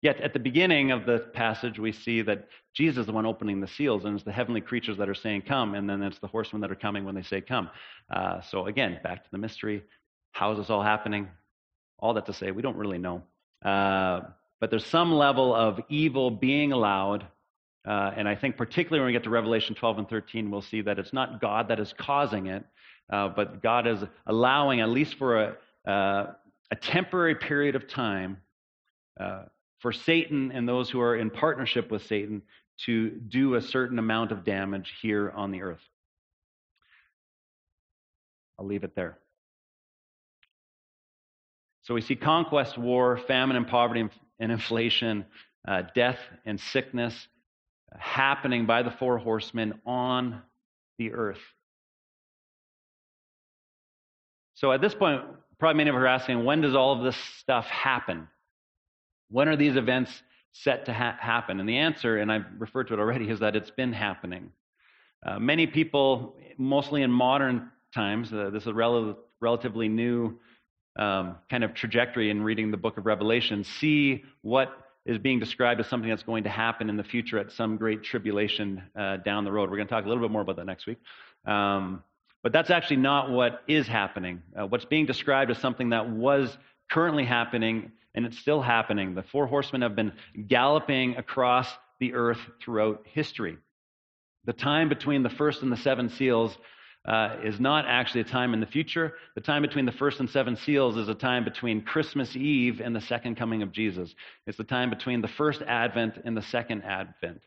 [0.00, 3.60] yet at the beginning of the passage, we see that Jesus is the one opening
[3.60, 6.26] the seals, and it's the heavenly creatures that are saying, Come, and then it's the
[6.26, 7.68] horsemen that are coming when they say, Come.
[8.10, 9.82] Uh, so again, back to the mystery.
[10.32, 11.28] How is this all happening?
[11.98, 13.22] All that to say, we don't really know.
[13.62, 14.20] Uh,
[14.60, 17.26] but there's some level of evil being allowed.
[17.88, 20.82] Uh, and I think, particularly when we get to Revelation 12 and 13, we'll see
[20.82, 22.62] that it's not God that is causing it,
[23.10, 26.32] uh, but God is allowing, at least for a, uh,
[26.70, 28.42] a temporary period of time,
[29.18, 29.44] uh,
[29.78, 32.42] for Satan and those who are in partnership with Satan
[32.84, 35.80] to do a certain amount of damage here on the earth.
[38.58, 39.16] I'll leave it there.
[41.84, 44.06] So we see conquest, war, famine and poverty
[44.38, 45.24] and inflation,
[45.66, 47.28] uh, death and sickness
[47.96, 50.42] happening by the four horsemen on
[50.98, 51.40] the earth.
[54.54, 55.22] So at this point,
[55.58, 58.28] probably many of you are asking, when does all of this stuff happen?
[59.30, 60.10] When are these events
[60.52, 61.60] set to ha- happen?
[61.60, 64.50] And the answer, and I've referred to it already, is that it's been happening.
[65.24, 70.38] Uh, many people, mostly in modern times, uh, this is a rel- relatively new
[70.98, 75.80] um, kind of trajectory in reading the book of Revelation see what is being described
[75.80, 79.42] as something that's going to happen in the future at some great tribulation uh, down
[79.42, 79.70] the road.
[79.70, 80.98] We're going to talk a little bit more about that next week.
[81.46, 82.04] Um,
[82.42, 84.42] but that's actually not what is happening.
[84.54, 86.56] Uh, what's being described as something that was
[86.90, 89.14] currently happening and it's still happening.
[89.14, 90.12] The four horsemen have been
[90.46, 93.56] galloping across the earth throughout history.
[94.44, 96.56] The time between the first and the seven seals
[97.08, 99.14] uh, is not actually a time in the future.
[99.34, 102.94] The time between the first and seven seals is a time between Christmas Eve and
[102.94, 104.14] the second coming of Jesus.
[104.46, 107.40] It's the time between the first advent and the second advent.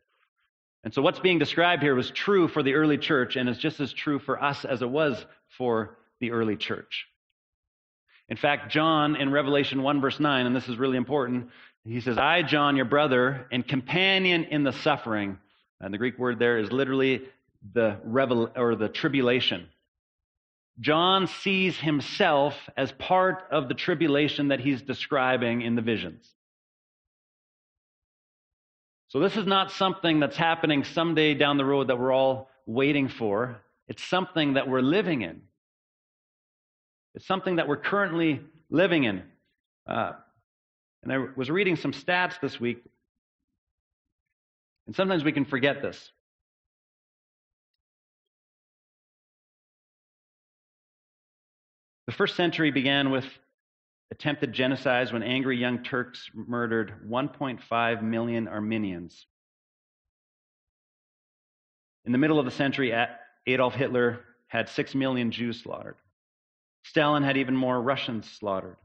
[0.84, 3.80] And so, what's being described here was true for the early church, and is just
[3.80, 5.24] as true for us as it was
[5.60, 7.06] for the early church.
[8.30, 11.50] In fact, John in Revelation 1, verse 9, and this is really important,
[11.84, 15.38] he says, I, John, your brother, and companion in the suffering.
[15.80, 17.22] And the Greek word there is literally
[17.74, 19.68] the revel or the tribulation.
[20.80, 26.28] John sees himself as part of the tribulation that he's describing in the visions.
[29.10, 33.10] So this is not something that's happening someday down the road that we're all waiting
[33.10, 33.58] for.
[33.88, 35.42] It's something that we're living in.
[37.14, 39.22] It's something that we're currently living in.
[39.86, 40.14] Uh,
[41.04, 42.82] and I was reading some stats this week,
[44.88, 46.12] and sometimes we can forget this.
[52.12, 53.24] The first century began with
[54.12, 59.28] attempted genocides when angry young Turks murdered 1.5 million Armenians.
[62.04, 62.94] In the middle of the century,
[63.48, 65.96] Adolf Hitler had 6 million Jews slaughtered.
[66.84, 68.76] Stalin had even more Russians slaughtered.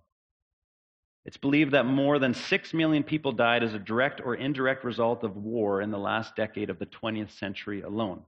[1.25, 5.25] It's believed that more than 6 million people died as a direct or indirect result
[5.25, 8.23] of war in the last decade of the 20th century alone.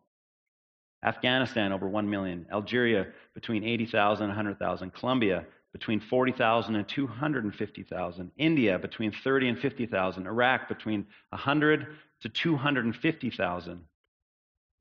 [1.05, 2.47] Afghanistan, over 1 million.
[2.53, 4.93] Algeria, between 80,000 and 100,000.
[4.93, 8.31] Colombia, between 40,000 and 250,000.
[8.37, 10.27] India, between 30 and 50,000.
[10.27, 11.87] Iraq, between 100
[12.23, 13.81] to 250,000.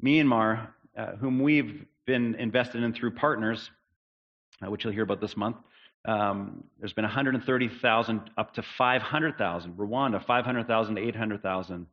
[0.04, 3.70] Myanmar, uh, whom we've been invested in through partners,
[4.66, 5.58] uh, which you'll hear about this month,
[6.06, 9.74] um, there's been 130,000 up to 500,000.
[9.74, 11.86] Rwanda, 500,000 to 800,000.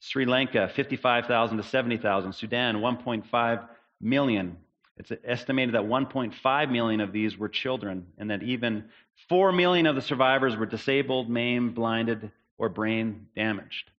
[0.00, 2.32] Sri Lanka, 55,000 to 70,000.
[2.32, 3.68] Sudan, 1.5
[4.00, 4.56] million.
[4.98, 8.84] It's estimated that 1.5 million of these were children, and that even
[9.28, 13.90] 4 million of the survivors were disabled, maimed, blinded, or brain damaged.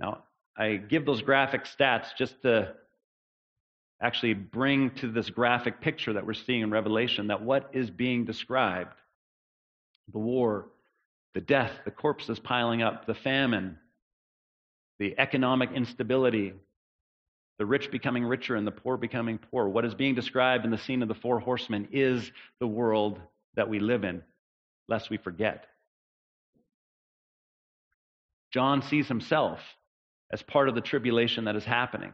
[0.00, 0.24] Now,
[0.56, 2.74] I give those graphic stats just to
[4.00, 8.24] actually bring to this graphic picture that we're seeing in Revelation that what is being
[8.24, 8.94] described
[10.12, 10.68] the war,
[11.34, 13.78] the death, the corpses piling up, the famine,
[14.98, 16.52] the economic instability,
[17.58, 19.68] the rich becoming richer and the poor becoming poor.
[19.68, 23.20] What is being described in the scene of the four horsemen is the world
[23.54, 24.22] that we live in,
[24.88, 25.66] lest we forget.
[28.52, 29.60] John sees himself
[30.32, 32.12] as part of the tribulation that is happening.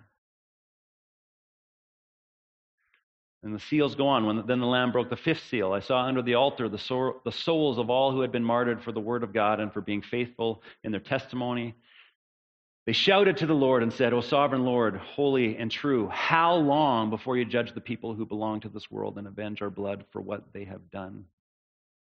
[3.44, 4.24] And the seals go on.
[4.24, 7.33] When then the Lamb broke the fifth seal, I saw under the altar the, the
[7.33, 10.00] souls of all who had been martyred for the word of God and for being
[10.00, 11.74] faithful in their testimony.
[12.87, 17.11] They shouted to the Lord and said, O sovereign Lord, holy and true, how long
[17.11, 20.22] before you judge the people who belong to this world and avenge our blood for
[20.22, 21.26] what they have done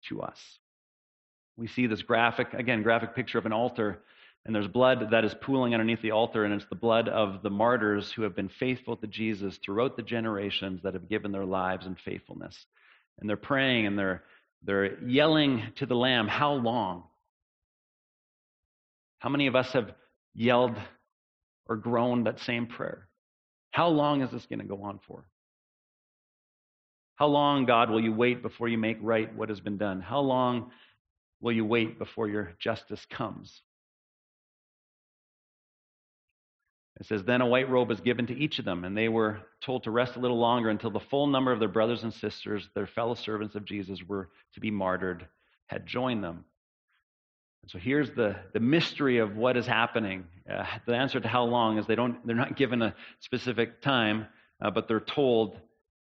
[0.09, 0.39] to us?
[1.57, 3.99] We see this graphic, again, graphic picture of an altar
[4.45, 7.49] and there's blood that is pooling underneath the altar, and it's the blood of the
[7.49, 11.85] martyrs who have been faithful to Jesus throughout the generations that have given their lives
[11.85, 12.65] in faithfulness.
[13.19, 14.23] And they're praying and they're,
[14.63, 17.03] they're yelling to the Lamb, How long?
[19.19, 19.91] How many of us have
[20.33, 20.75] yelled
[21.67, 23.07] or groaned that same prayer?
[23.69, 25.25] How long is this going to go on for?
[27.15, 30.01] How long, God, will you wait before you make right what has been done?
[30.01, 30.71] How long
[31.39, 33.61] will you wait before your justice comes?
[37.01, 39.39] It says, Then a white robe was given to each of them, and they were
[39.59, 42.69] told to rest a little longer until the full number of their brothers and sisters,
[42.75, 45.27] their fellow servants of Jesus, were to be martyred,
[45.65, 46.45] had joined them.
[47.69, 50.25] So here's the, the mystery of what is happening.
[50.47, 54.27] Uh, the answer to how long is they don't, they're not given a specific time,
[54.63, 55.57] uh, but they're told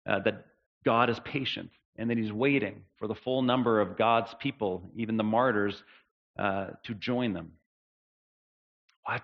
[0.09, 0.47] uh, that
[0.83, 5.15] God is patient and that He's waiting for the full number of God's people, even
[5.15, 5.83] the martyrs,
[6.39, 7.51] uh, to join them.
[9.03, 9.21] What?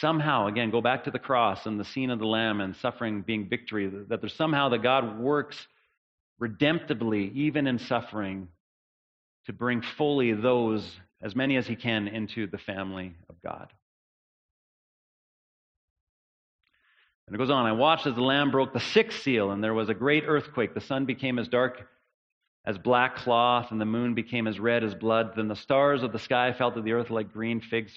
[0.00, 3.22] Somehow, again, go back to the cross and the scene of the Lamb and suffering
[3.22, 5.56] being victory, that there's somehow that God works
[6.40, 8.48] redemptively, even in suffering,
[9.46, 10.88] to bring fully those,
[11.22, 13.68] as many as He can, into the family of God.
[17.26, 19.74] And it goes on I watched as the Lamb broke the sixth seal, and there
[19.74, 20.74] was a great earthquake.
[20.74, 21.86] The sun became as dark
[22.64, 25.32] as black cloth, and the moon became as red as blood.
[25.36, 27.92] Then the stars of the sky fell to the earth like green figs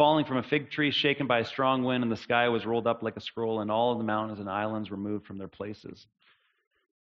[0.00, 2.86] falling from a fig tree shaken by a strong wind, and the sky was rolled
[2.86, 6.06] up like a scroll, and all the mountains and islands were moved from their places.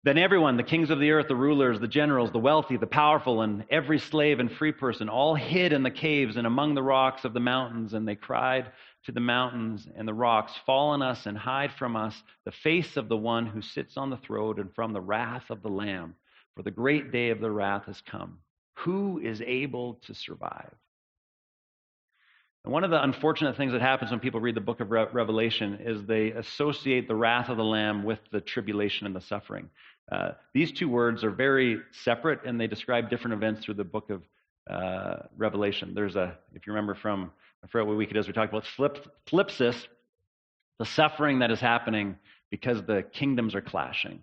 [0.03, 3.43] Then everyone, the kings of the earth, the rulers, the generals, the wealthy, the powerful,
[3.43, 7.23] and every slave and free person, all hid in the caves and among the rocks
[7.23, 8.71] of the mountains, and they cried
[9.05, 12.97] to the mountains and the rocks, Fall on us and hide from us the face
[12.97, 16.15] of the one who sits on the throne and from the wrath of the Lamb,
[16.55, 18.39] for the great day of the wrath has come.
[18.77, 20.73] Who is able to survive?
[22.67, 25.07] And one of the unfortunate things that happens when people read the book of Re-
[25.13, 29.69] Revelation is they associate the wrath of the Lamb with the tribulation and the suffering.
[30.11, 34.09] Uh, these two words are very separate and they describe different events through the book
[34.09, 34.21] of
[34.69, 35.93] uh, Revelation.
[35.93, 37.31] There's a, if you remember from,
[37.63, 38.97] I forget what week it is, we talked about flip,
[39.31, 39.81] thlipsis,
[40.77, 42.17] the suffering that is happening
[42.51, 44.19] because the kingdoms are clashing.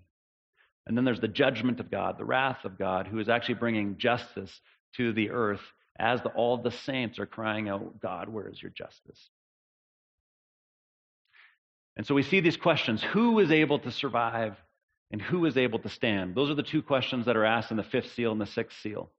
[0.87, 3.97] And then there's the judgment of God, the wrath of God, who is actually bringing
[3.97, 4.61] justice
[4.99, 5.63] to the earth
[5.99, 9.31] as the, all the saints are crying out, God, where is your justice?
[11.97, 14.57] And so we see these questions who is able to survive
[15.11, 16.35] and who is able to stand?
[16.35, 18.81] Those are the two questions that are asked in the fifth seal and the sixth
[18.81, 19.11] seal.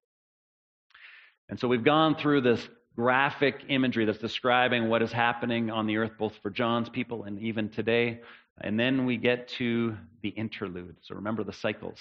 [1.47, 5.97] And so we've gone through this graphic imagery that's describing what is happening on the
[5.97, 8.21] earth, both for John's people and even today.
[8.59, 10.97] And then we get to the interlude.
[11.03, 11.99] So remember the cycles.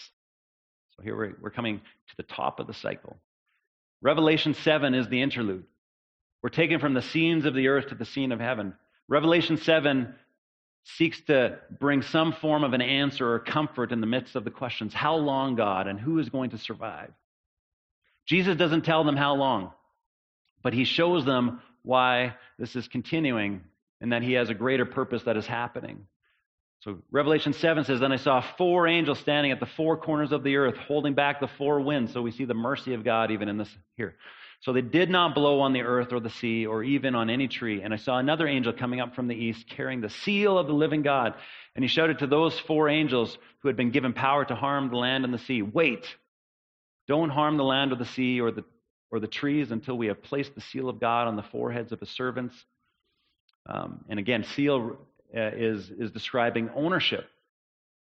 [0.97, 3.17] So here we're, we're coming to the top of the cycle.
[4.05, 5.65] Revelation 7 is the interlude.
[6.43, 8.75] We're taken from the scenes of the earth to the scene of heaven.
[9.09, 10.15] Revelation 7
[10.85, 14.51] seeks to bring some form of an answer or comfort in the midst of the
[14.51, 17.13] questions how long, God, and who is going to survive?
[18.27, 19.73] Jesus doesn't tell them how long,
[20.63, 23.63] but he shows them why this is continuing
[24.03, 26.07] and that he has a greater purpose that is happening.
[26.81, 30.43] So Revelation 7 says, Then I saw four angels standing at the four corners of
[30.43, 32.13] the earth, holding back the four winds.
[32.13, 34.17] So we see the mercy of God even in this here.
[34.61, 37.49] So they did not blow on the earth or the sea or even on any
[37.49, 37.83] tree.
[37.83, 40.73] And I saw another angel coming up from the east, carrying the seal of the
[40.73, 41.35] living God.
[41.75, 44.97] And he shouted to those four angels who had been given power to harm the
[44.97, 46.07] land and the sea, Wait,
[47.09, 48.65] don't harm the land or the sea or the,
[49.11, 52.01] or the trees until we have placed the seal of God on the foreheads of
[52.01, 52.55] his servants.
[53.67, 54.97] Um, and again, seal
[55.35, 57.27] is, is describing ownership,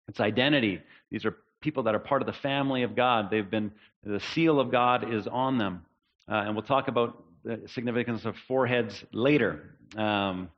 [0.07, 0.81] it's identity.
[1.09, 3.29] These are people that are part of the family of God.
[3.29, 3.71] They've been,
[4.03, 5.85] the seal of God is on them.
[6.29, 9.75] Uh, and we'll talk about the significance of foreheads later.
[9.95, 10.49] Um,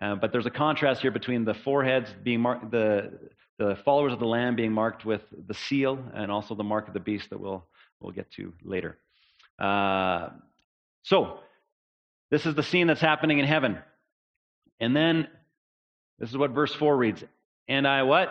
[0.00, 3.12] uh, but there's a contrast here between the foreheads being marked, the,
[3.58, 6.94] the followers of the Lamb being marked with the seal, and also the mark of
[6.94, 7.64] the beast that we'll,
[8.00, 8.96] we'll get to later.
[9.58, 10.30] Uh,
[11.02, 11.40] so,
[12.30, 13.78] this is the scene that's happening in heaven.
[14.78, 15.28] And then
[16.20, 17.24] This is what verse 4 reads.
[17.66, 18.28] And I what?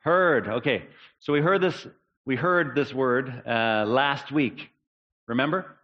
[0.00, 0.46] Heard.
[0.46, 0.84] Okay.
[1.20, 1.86] So we heard this,
[2.26, 4.68] we heard this word uh, last week.
[5.26, 5.78] Remember?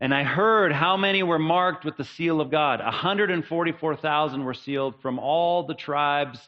[0.00, 2.80] And I heard how many were marked with the seal of God.
[2.80, 6.40] 144,000 were sealed from all the tribes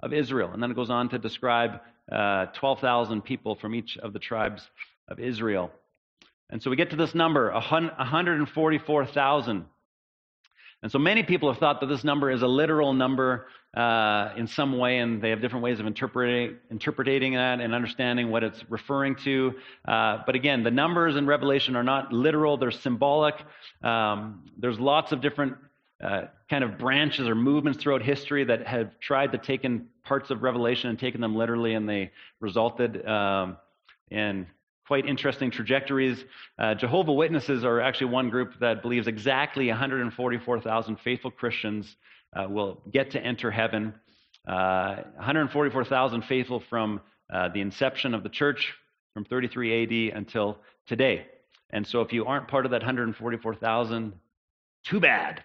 [0.00, 0.50] of Israel.
[0.52, 1.80] And then it goes on to describe
[2.10, 4.66] uh, 12,000 people from each of the tribes
[5.08, 5.70] of Israel.
[6.50, 9.66] And so we get to this number 144,000.
[10.84, 14.46] And so many people have thought that this number is a literal number uh, in
[14.46, 18.62] some way, and they have different ways of interpreting, interpreting that and understanding what it's
[18.68, 19.54] referring to.
[19.88, 23.34] Uh, but again, the numbers in Revelation are not literal, they're symbolic.
[23.82, 25.56] Um, there's lots of different
[26.04, 30.30] uh, kind of branches or movements throughout history that have tried to take in parts
[30.30, 32.10] of Revelation and taken them literally, and they
[32.40, 33.56] resulted um,
[34.10, 34.46] in
[34.86, 36.22] quite interesting trajectories.
[36.58, 41.96] Uh, Jehovah Witnesses are actually one group that believes exactly 144,000 faithful Christians
[42.34, 43.94] uh, will get to enter heaven.
[44.46, 47.00] Uh, 144,000 faithful from
[47.32, 48.74] uh, the inception of the church
[49.14, 51.26] from 33 AD until today.
[51.70, 54.12] And so if you aren't part of that 144,000,
[54.84, 55.42] too bad.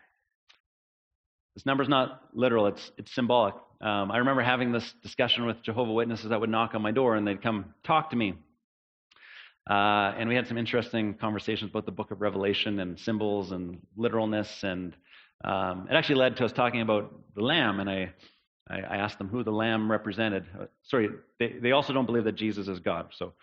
[1.55, 3.55] This number's not literal, it's, it's symbolic.
[3.81, 7.15] Um, I remember having this discussion with Jehovah Witnesses that would knock on my door
[7.15, 8.33] and they'd come talk to me.
[9.69, 13.79] Uh, and we had some interesting conversations about the book of Revelation and symbols and
[13.95, 14.63] literalness.
[14.63, 14.95] And
[15.45, 17.79] um, it actually led to us talking about the Lamb.
[17.79, 18.11] And I,
[18.67, 20.45] I, I asked them who the Lamb represented.
[20.59, 23.11] Uh, sorry, they, they also don't believe that Jesus is God.
[23.15, 23.33] So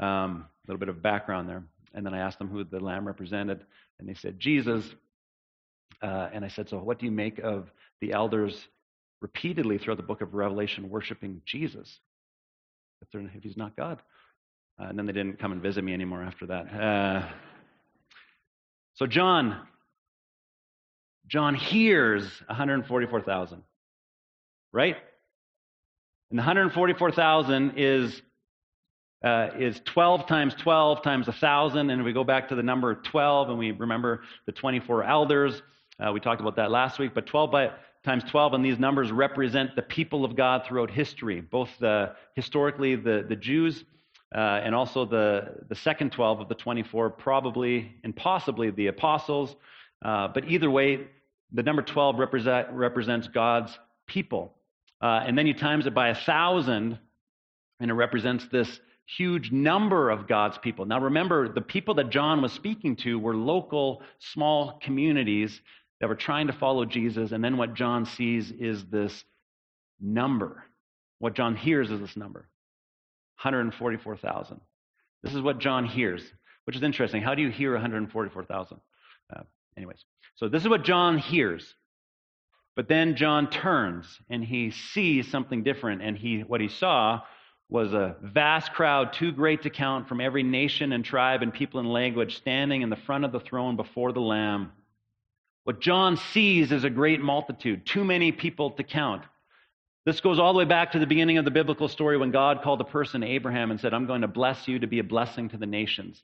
[0.00, 1.62] um, a little bit of background there.
[1.94, 3.60] And then I asked them who the Lamb represented.
[4.00, 4.84] And they said, Jesus.
[6.02, 8.66] Uh, and I said, So what do you make of the elders
[9.20, 12.00] repeatedly throughout the book of Revelation worshiping Jesus
[13.00, 14.00] if, if he's not God?
[14.82, 16.62] Uh, and then they didn't come and visit me anymore after that.
[16.74, 17.28] Uh,
[18.94, 19.60] so John,
[21.26, 23.62] John hears 144,000,
[24.72, 24.96] right?
[26.30, 28.22] And the 144,000 is
[29.22, 31.90] uh, is 12 times 12 times 1,000.
[31.90, 35.62] And we go back to the number 12 and we remember the 24 elders,
[36.00, 37.70] uh, we talked about that last week, but 12 by,
[38.04, 42.96] times 12, and these numbers represent the people of God throughout history, both the, historically
[42.96, 43.84] the, the Jews
[44.34, 49.54] uh, and also the, the second 12 of the 24, probably and possibly the apostles.
[50.04, 51.06] Uh, but either way,
[51.52, 54.54] the number 12 represent, represents God's people.
[55.00, 56.98] Uh, and then you times it by a thousand,
[57.80, 58.80] and it represents this
[59.16, 60.86] huge number of God's people.
[60.86, 65.60] Now remember, the people that John was speaking to were local, small communities
[66.00, 67.32] that were trying to follow Jesus.
[67.32, 69.24] And then what John sees is this
[70.00, 70.64] number.
[71.18, 72.48] What John hears is this number.
[73.40, 74.60] 144,000.
[75.22, 76.22] This is what John hears,
[76.64, 77.22] which is interesting.
[77.22, 78.80] How do you hear 144,000?
[79.34, 79.40] Uh,
[79.76, 80.04] anyways,
[80.36, 81.74] so this is what John hears.
[82.74, 86.02] But then John turns and he sees something different.
[86.02, 87.22] And he, what he saw
[87.68, 91.80] was a vast crowd, too great to count, from every nation and tribe and people
[91.80, 94.72] and language, standing in the front of the throne before the Lamb.
[95.64, 99.24] What John sees is a great multitude, too many people to count.
[100.04, 102.62] This goes all the way back to the beginning of the biblical story when God
[102.62, 105.48] called a person, Abraham, and said, I'm going to bless you to be a blessing
[105.50, 106.22] to the nations.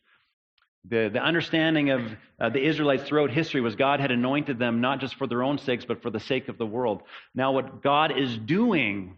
[0.89, 2.01] The, the understanding of
[2.41, 5.59] uh, the Israelites throughout history was God had anointed them not just for their own
[5.59, 7.03] sakes, but for the sake of the world.
[7.35, 9.17] Now, what God is doing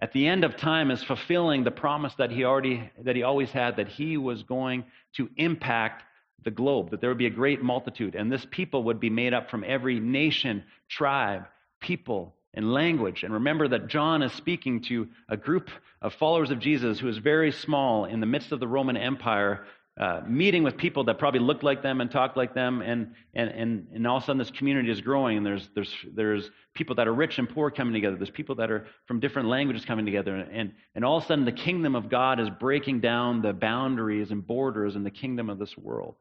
[0.00, 3.50] at the end of time is fulfilling the promise that he already that he always
[3.50, 4.84] had that he was going
[5.16, 6.04] to impact
[6.44, 9.32] the globe that there would be a great multitude and this people would be made
[9.32, 11.46] up from every nation tribe
[11.80, 13.22] people and language.
[13.22, 17.18] And remember that John is speaking to a group of followers of Jesus who is
[17.18, 19.66] very small in the midst of the Roman Empire,
[19.98, 22.80] uh, meeting with people that probably looked like them and talked like them.
[22.82, 25.36] And, and, and, and all of a sudden, this community is growing.
[25.36, 28.16] And there's, there's, there's people that are rich and poor coming together.
[28.16, 30.34] There's people that are from different languages coming together.
[30.34, 34.30] And, and all of a sudden, the kingdom of God is breaking down the boundaries
[34.30, 36.16] and borders in the kingdom of this world.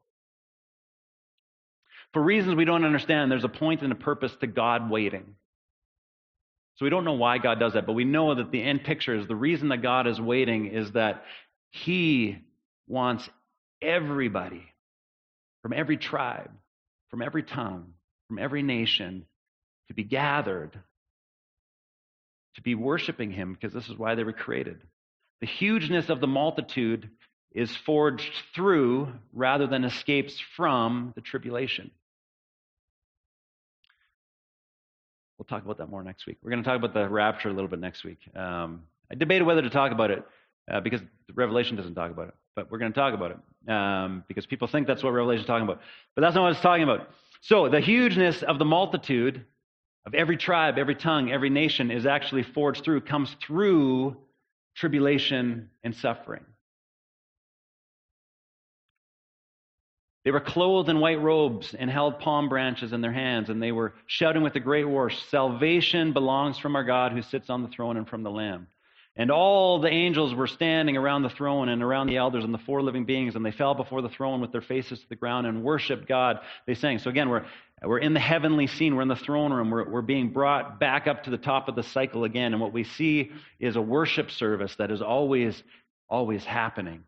[2.12, 5.36] For reasons we don't understand, there's a point and a purpose to God waiting.
[6.76, 9.16] So we don't know why God does that, but we know that the end picture
[9.16, 11.24] is the reason that God is waiting is that
[11.72, 12.38] He
[12.88, 13.30] wants
[13.82, 14.64] everybody
[15.62, 16.52] from every tribe,
[17.10, 17.94] from every tongue,
[18.28, 19.26] from every nation
[19.88, 20.78] to be gathered,
[22.56, 24.82] to be worshiping Him, because this is why they were created.
[25.42, 27.10] The hugeness of the multitude
[27.54, 31.92] is forged through rather than escapes from the tribulation.
[35.38, 36.38] We'll talk about that more next week.
[36.42, 38.20] We're going to talk about the rapture a little bit next week.
[38.36, 40.24] Um, I debated whether to talk about it
[40.72, 41.02] uh, because
[41.34, 44.68] Revelation doesn't talk about it, but we're going to talk about it um, because people
[44.68, 45.82] think that's what Revelation is talking about.
[46.16, 47.10] But that's not what it's talking about.
[47.42, 49.46] So, the hugeness of the multitude
[50.06, 54.16] of every tribe, every tongue, every nation is actually forged through, comes through
[54.76, 56.44] tribulation and suffering.
[60.26, 63.72] They were clothed in white robes and held palm branches in their hands, and they
[63.72, 67.70] were shouting with a great war Salvation belongs from our God who sits on the
[67.70, 68.66] throne and from the Lamb.
[69.16, 72.58] And all the angels were standing around the throne and around the elders and the
[72.58, 75.46] four living beings, and they fell before the throne with their faces to the ground
[75.46, 76.40] and worshiped God.
[76.66, 76.98] They sang.
[76.98, 77.46] So again, we're,
[77.84, 78.96] we're in the heavenly scene.
[78.96, 79.70] We're in the throne room.
[79.70, 82.52] We're, we're being brought back up to the top of the cycle again.
[82.52, 85.62] And what we see is a worship service that is always,
[86.10, 87.04] always happening.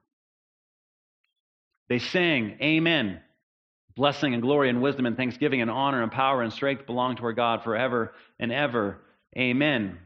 [1.89, 3.21] They sang, Amen.
[3.95, 7.23] Blessing and glory and wisdom and thanksgiving and honor and power and strength belong to
[7.23, 8.99] our God forever and ever.
[9.35, 9.97] Amen.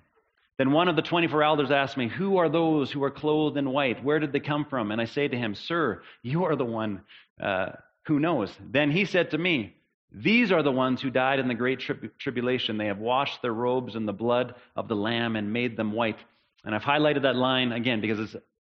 [0.58, 3.72] Then one of the 24 elders asked me, Who are those who are clothed in
[3.72, 4.04] white?
[4.04, 4.92] Where did they come from?
[4.92, 7.02] And I say to him, Sir, you are the one
[7.42, 7.72] uh,
[8.06, 8.56] who knows.
[8.70, 9.76] Then he said to me,
[10.12, 12.78] These are the ones who died in the great tri- tribulation.
[12.78, 16.20] They have washed their robes in the blood of the Lamb and made them white.
[16.64, 18.36] And I've highlighted that line again because it's,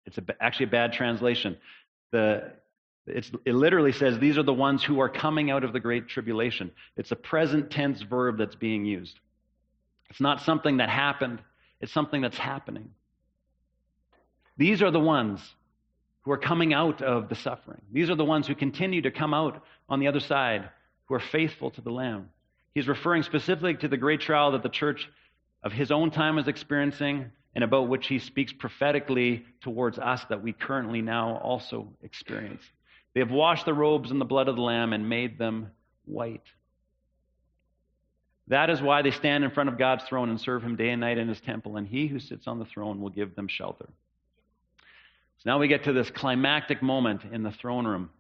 [0.07, 1.57] it's a, actually a bad translation.
[2.13, 2.53] The,
[3.07, 6.09] it's, it literally says these are the ones who are coming out of the great
[6.09, 6.71] tribulation.
[6.97, 9.19] It's a present tense verb that's being used.
[10.11, 11.41] It's not something that happened,
[11.81, 12.91] it's something that's happening.
[14.57, 15.41] These are the ones
[16.23, 17.81] who are coming out of the suffering.
[17.91, 20.69] These are the ones who continue to come out on the other side,
[21.07, 22.29] who are faithful to the Lamb.
[22.75, 25.09] He's referring specifically to the great trial that the church
[25.65, 30.43] of his own time is experiencing and about which he speaks prophetically towards us that
[30.43, 32.63] we currently now also experience.
[33.15, 35.71] They have washed the robes in the blood of the Lamb and made them
[36.05, 36.47] white.
[38.49, 41.01] That is why they stand in front of God's throne and serve him day and
[41.01, 43.89] night in his temple, and he who sits on the throne will give them shelter.
[45.39, 48.11] So now we get to this climactic moment in the throne room.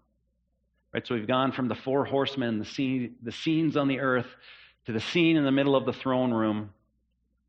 [0.92, 4.26] Right, so we've gone from the four horsemen, the, scene, the scenes on the earth,
[4.86, 6.70] to the scene in the middle of the throne room.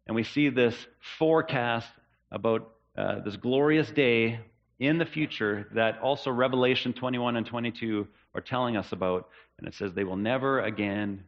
[0.08, 0.76] And we see this
[1.18, 1.90] forecast
[2.32, 4.40] about uh, this glorious day
[4.80, 9.30] in the future that also Revelation 21 and 22 are telling us about.
[9.58, 11.24] And it says, they will never again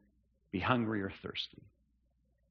[0.52, 1.62] be hungry or thirsty.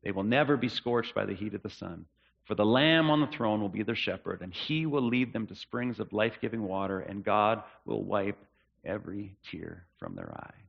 [0.02, 2.04] They will never be scorched by the heat of the sun.
[2.44, 5.46] For the Lamb on the throne will be their shepherd, and he will lead them
[5.46, 8.38] to springs of life giving water, and God will wipe
[8.84, 10.60] every tear from their eye.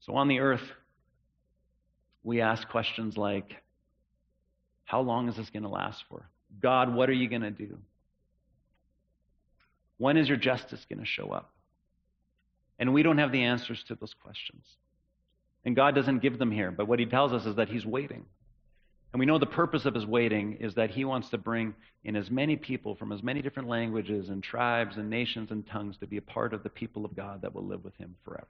[0.00, 0.62] So on the earth,
[2.22, 3.56] we ask questions like
[4.84, 6.28] How long is this going to last for?
[6.60, 7.78] God, what are you going to do?
[9.98, 11.52] When is your justice going to show up?
[12.78, 14.64] And we don't have the answers to those questions.
[15.64, 18.24] And God doesn't give them here, but what He tells us is that He's waiting.
[19.12, 22.16] And we know the purpose of His waiting is that He wants to bring in
[22.16, 26.06] as many people from as many different languages and tribes and nations and tongues to
[26.06, 28.48] be a part of the people of God that will live with Him forever.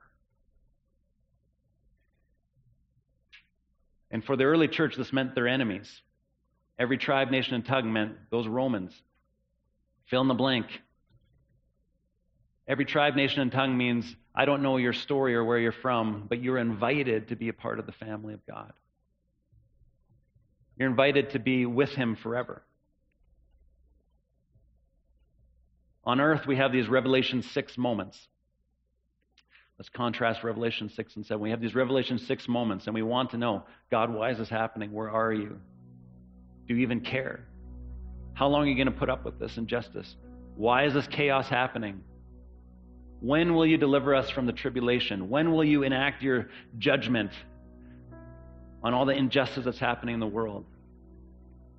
[4.10, 6.00] And for the early church, this meant their enemies.
[6.78, 8.92] Every tribe, nation, and tongue meant those Romans.
[10.06, 10.66] Fill in the blank.
[12.66, 16.26] Every tribe, nation, and tongue means I don't know your story or where you're from,
[16.28, 18.72] but you're invited to be a part of the family of God.
[20.78, 22.62] You're invited to be with Him forever.
[26.04, 28.18] On earth, we have these Revelation 6 moments.
[29.78, 31.40] Let's contrast Revelation 6 and 7.
[31.40, 34.48] We have these Revelation 6 moments, and we want to know God, why is this
[34.48, 34.92] happening?
[34.92, 35.58] Where are you?
[36.66, 37.46] Do you even care?
[38.34, 40.16] How long are you going to put up with this injustice?
[40.56, 42.02] Why is this chaos happening?
[43.20, 45.28] When will you deliver us from the tribulation?
[45.28, 46.48] When will you enact your
[46.78, 47.30] judgment
[48.82, 50.64] on all the injustice that's happening in the world?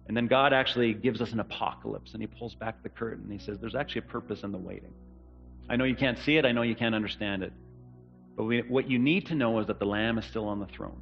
[0.07, 3.31] And then God actually gives us an apocalypse and he pulls back the curtain and
[3.31, 4.93] he says, There's actually a purpose in the waiting.
[5.69, 7.53] I know you can't see it, I know you can't understand it.
[8.35, 10.65] But we, what you need to know is that the Lamb is still on the
[10.65, 11.01] throne.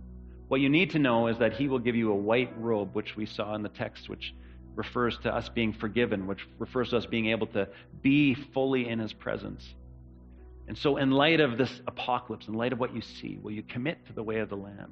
[0.51, 3.15] What you need to know is that he will give you a white robe, which
[3.15, 4.35] we saw in the text, which
[4.75, 7.69] refers to us being forgiven, which refers to us being able to
[8.01, 9.65] be fully in his presence.
[10.67, 13.63] And so, in light of this apocalypse, in light of what you see, will you
[13.63, 14.91] commit to the way of the Lamb?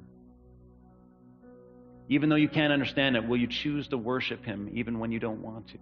[2.08, 5.18] Even though you can't understand it, will you choose to worship Him even when you
[5.18, 5.78] don't want to?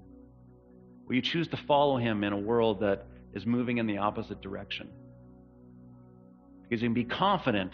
[1.07, 4.41] Will you choose to follow Him in a world that is moving in the opposite
[4.41, 4.89] direction?
[6.65, 7.71] Because you can be confident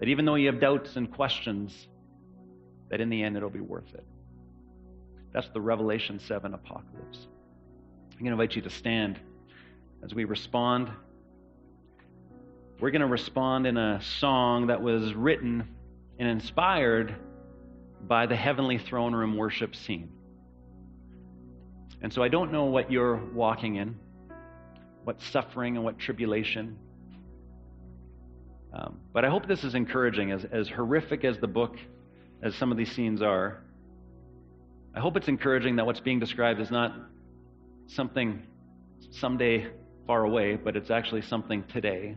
[0.00, 1.88] that even though you have doubts and questions,
[2.90, 4.04] that in the end it'll be worth it.
[5.32, 7.28] That's the Revelation 7 apocalypse.
[8.12, 9.20] I'm going to invite you to stand
[10.02, 10.90] as we respond
[12.80, 15.68] we're going to respond in a song that was written
[16.18, 17.14] and inspired
[18.00, 20.08] by the heavenly throne room worship scene.
[22.00, 23.98] And so I don't know what you're walking in,
[25.04, 26.78] what suffering and what tribulation.
[28.72, 31.76] Um, but I hope this is encouraging, as, as horrific as the book,
[32.42, 33.62] as some of these scenes are.
[34.94, 36.94] I hope it's encouraging that what's being described is not
[37.86, 38.42] something
[39.10, 39.66] someday
[40.06, 42.16] far away, but it's actually something today.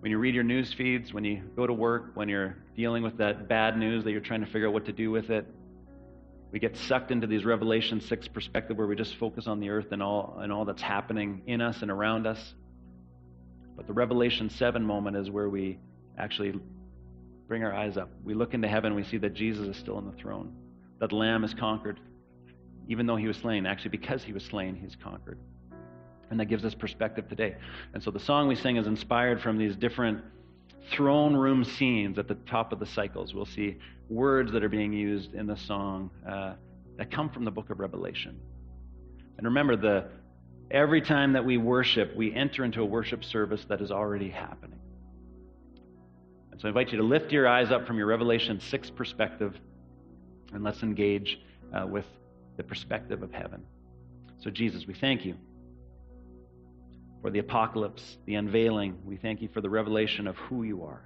[0.00, 3.18] When you read your news feeds, when you go to work, when you're dealing with
[3.18, 5.46] that bad news that you're trying to figure out what to do with it,
[6.52, 9.92] we get sucked into these Revelation 6 perspective where we just focus on the earth
[9.92, 12.54] and all, and all that's happening in us and around us.
[13.76, 15.78] But the Revelation 7 moment is where we
[16.18, 16.58] actually
[17.46, 18.10] bring our eyes up.
[18.24, 20.54] We look into heaven, we see that Jesus is still on the throne,
[20.98, 22.00] that the Lamb is conquered,
[22.88, 23.66] even though he was slain.
[23.66, 25.38] Actually, because he was slain, he's conquered.
[26.30, 27.56] And that gives us perspective today.
[27.94, 30.24] And so the song we sing is inspired from these different
[30.90, 33.34] throne room scenes at the top of the cycles.
[33.34, 33.76] We'll see
[34.08, 36.54] words that are being used in the song uh,
[36.96, 38.40] that come from the book of Revelation.
[39.36, 40.06] And remember, the,
[40.70, 44.78] every time that we worship, we enter into a worship service that is already happening.
[46.50, 49.54] And so I invite you to lift your eyes up from your Revelation 6 perspective
[50.52, 51.40] and let's engage
[51.74, 52.06] uh, with
[52.56, 53.62] the perspective of heaven.
[54.38, 55.34] So, Jesus, we thank you
[57.20, 58.98] for the apocalypse, the unveiling.
[59.04, 61.02] We thank you for the revelation of who you are.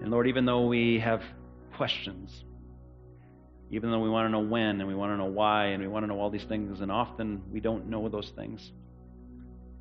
[0.00, 1.22] And Lord, even though we have
[1.76, 2.44] questions,
[3.74, 5.88] even though we want to know when and we want to know why and we
[5.88, 8.70] want to know all these things, and often we don't know those things,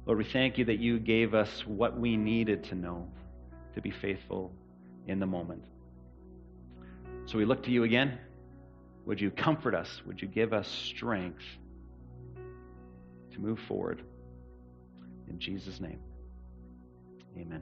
[0.08, 3.08] Lord, we thank you that you gave us what we needed to know
[3.76, 4.52] to be faithful
[5.08, 5.64] in the moment.
[7.28, 8.18] So we look to you again.
[9.06, 10.02] Would you comfort us?
[10.08, 11.44] Would you give us strength
[13.34, 14.02] to move forward?
[15.30, 16.00] In Jesus' name,
[17.38, 17.62] amen.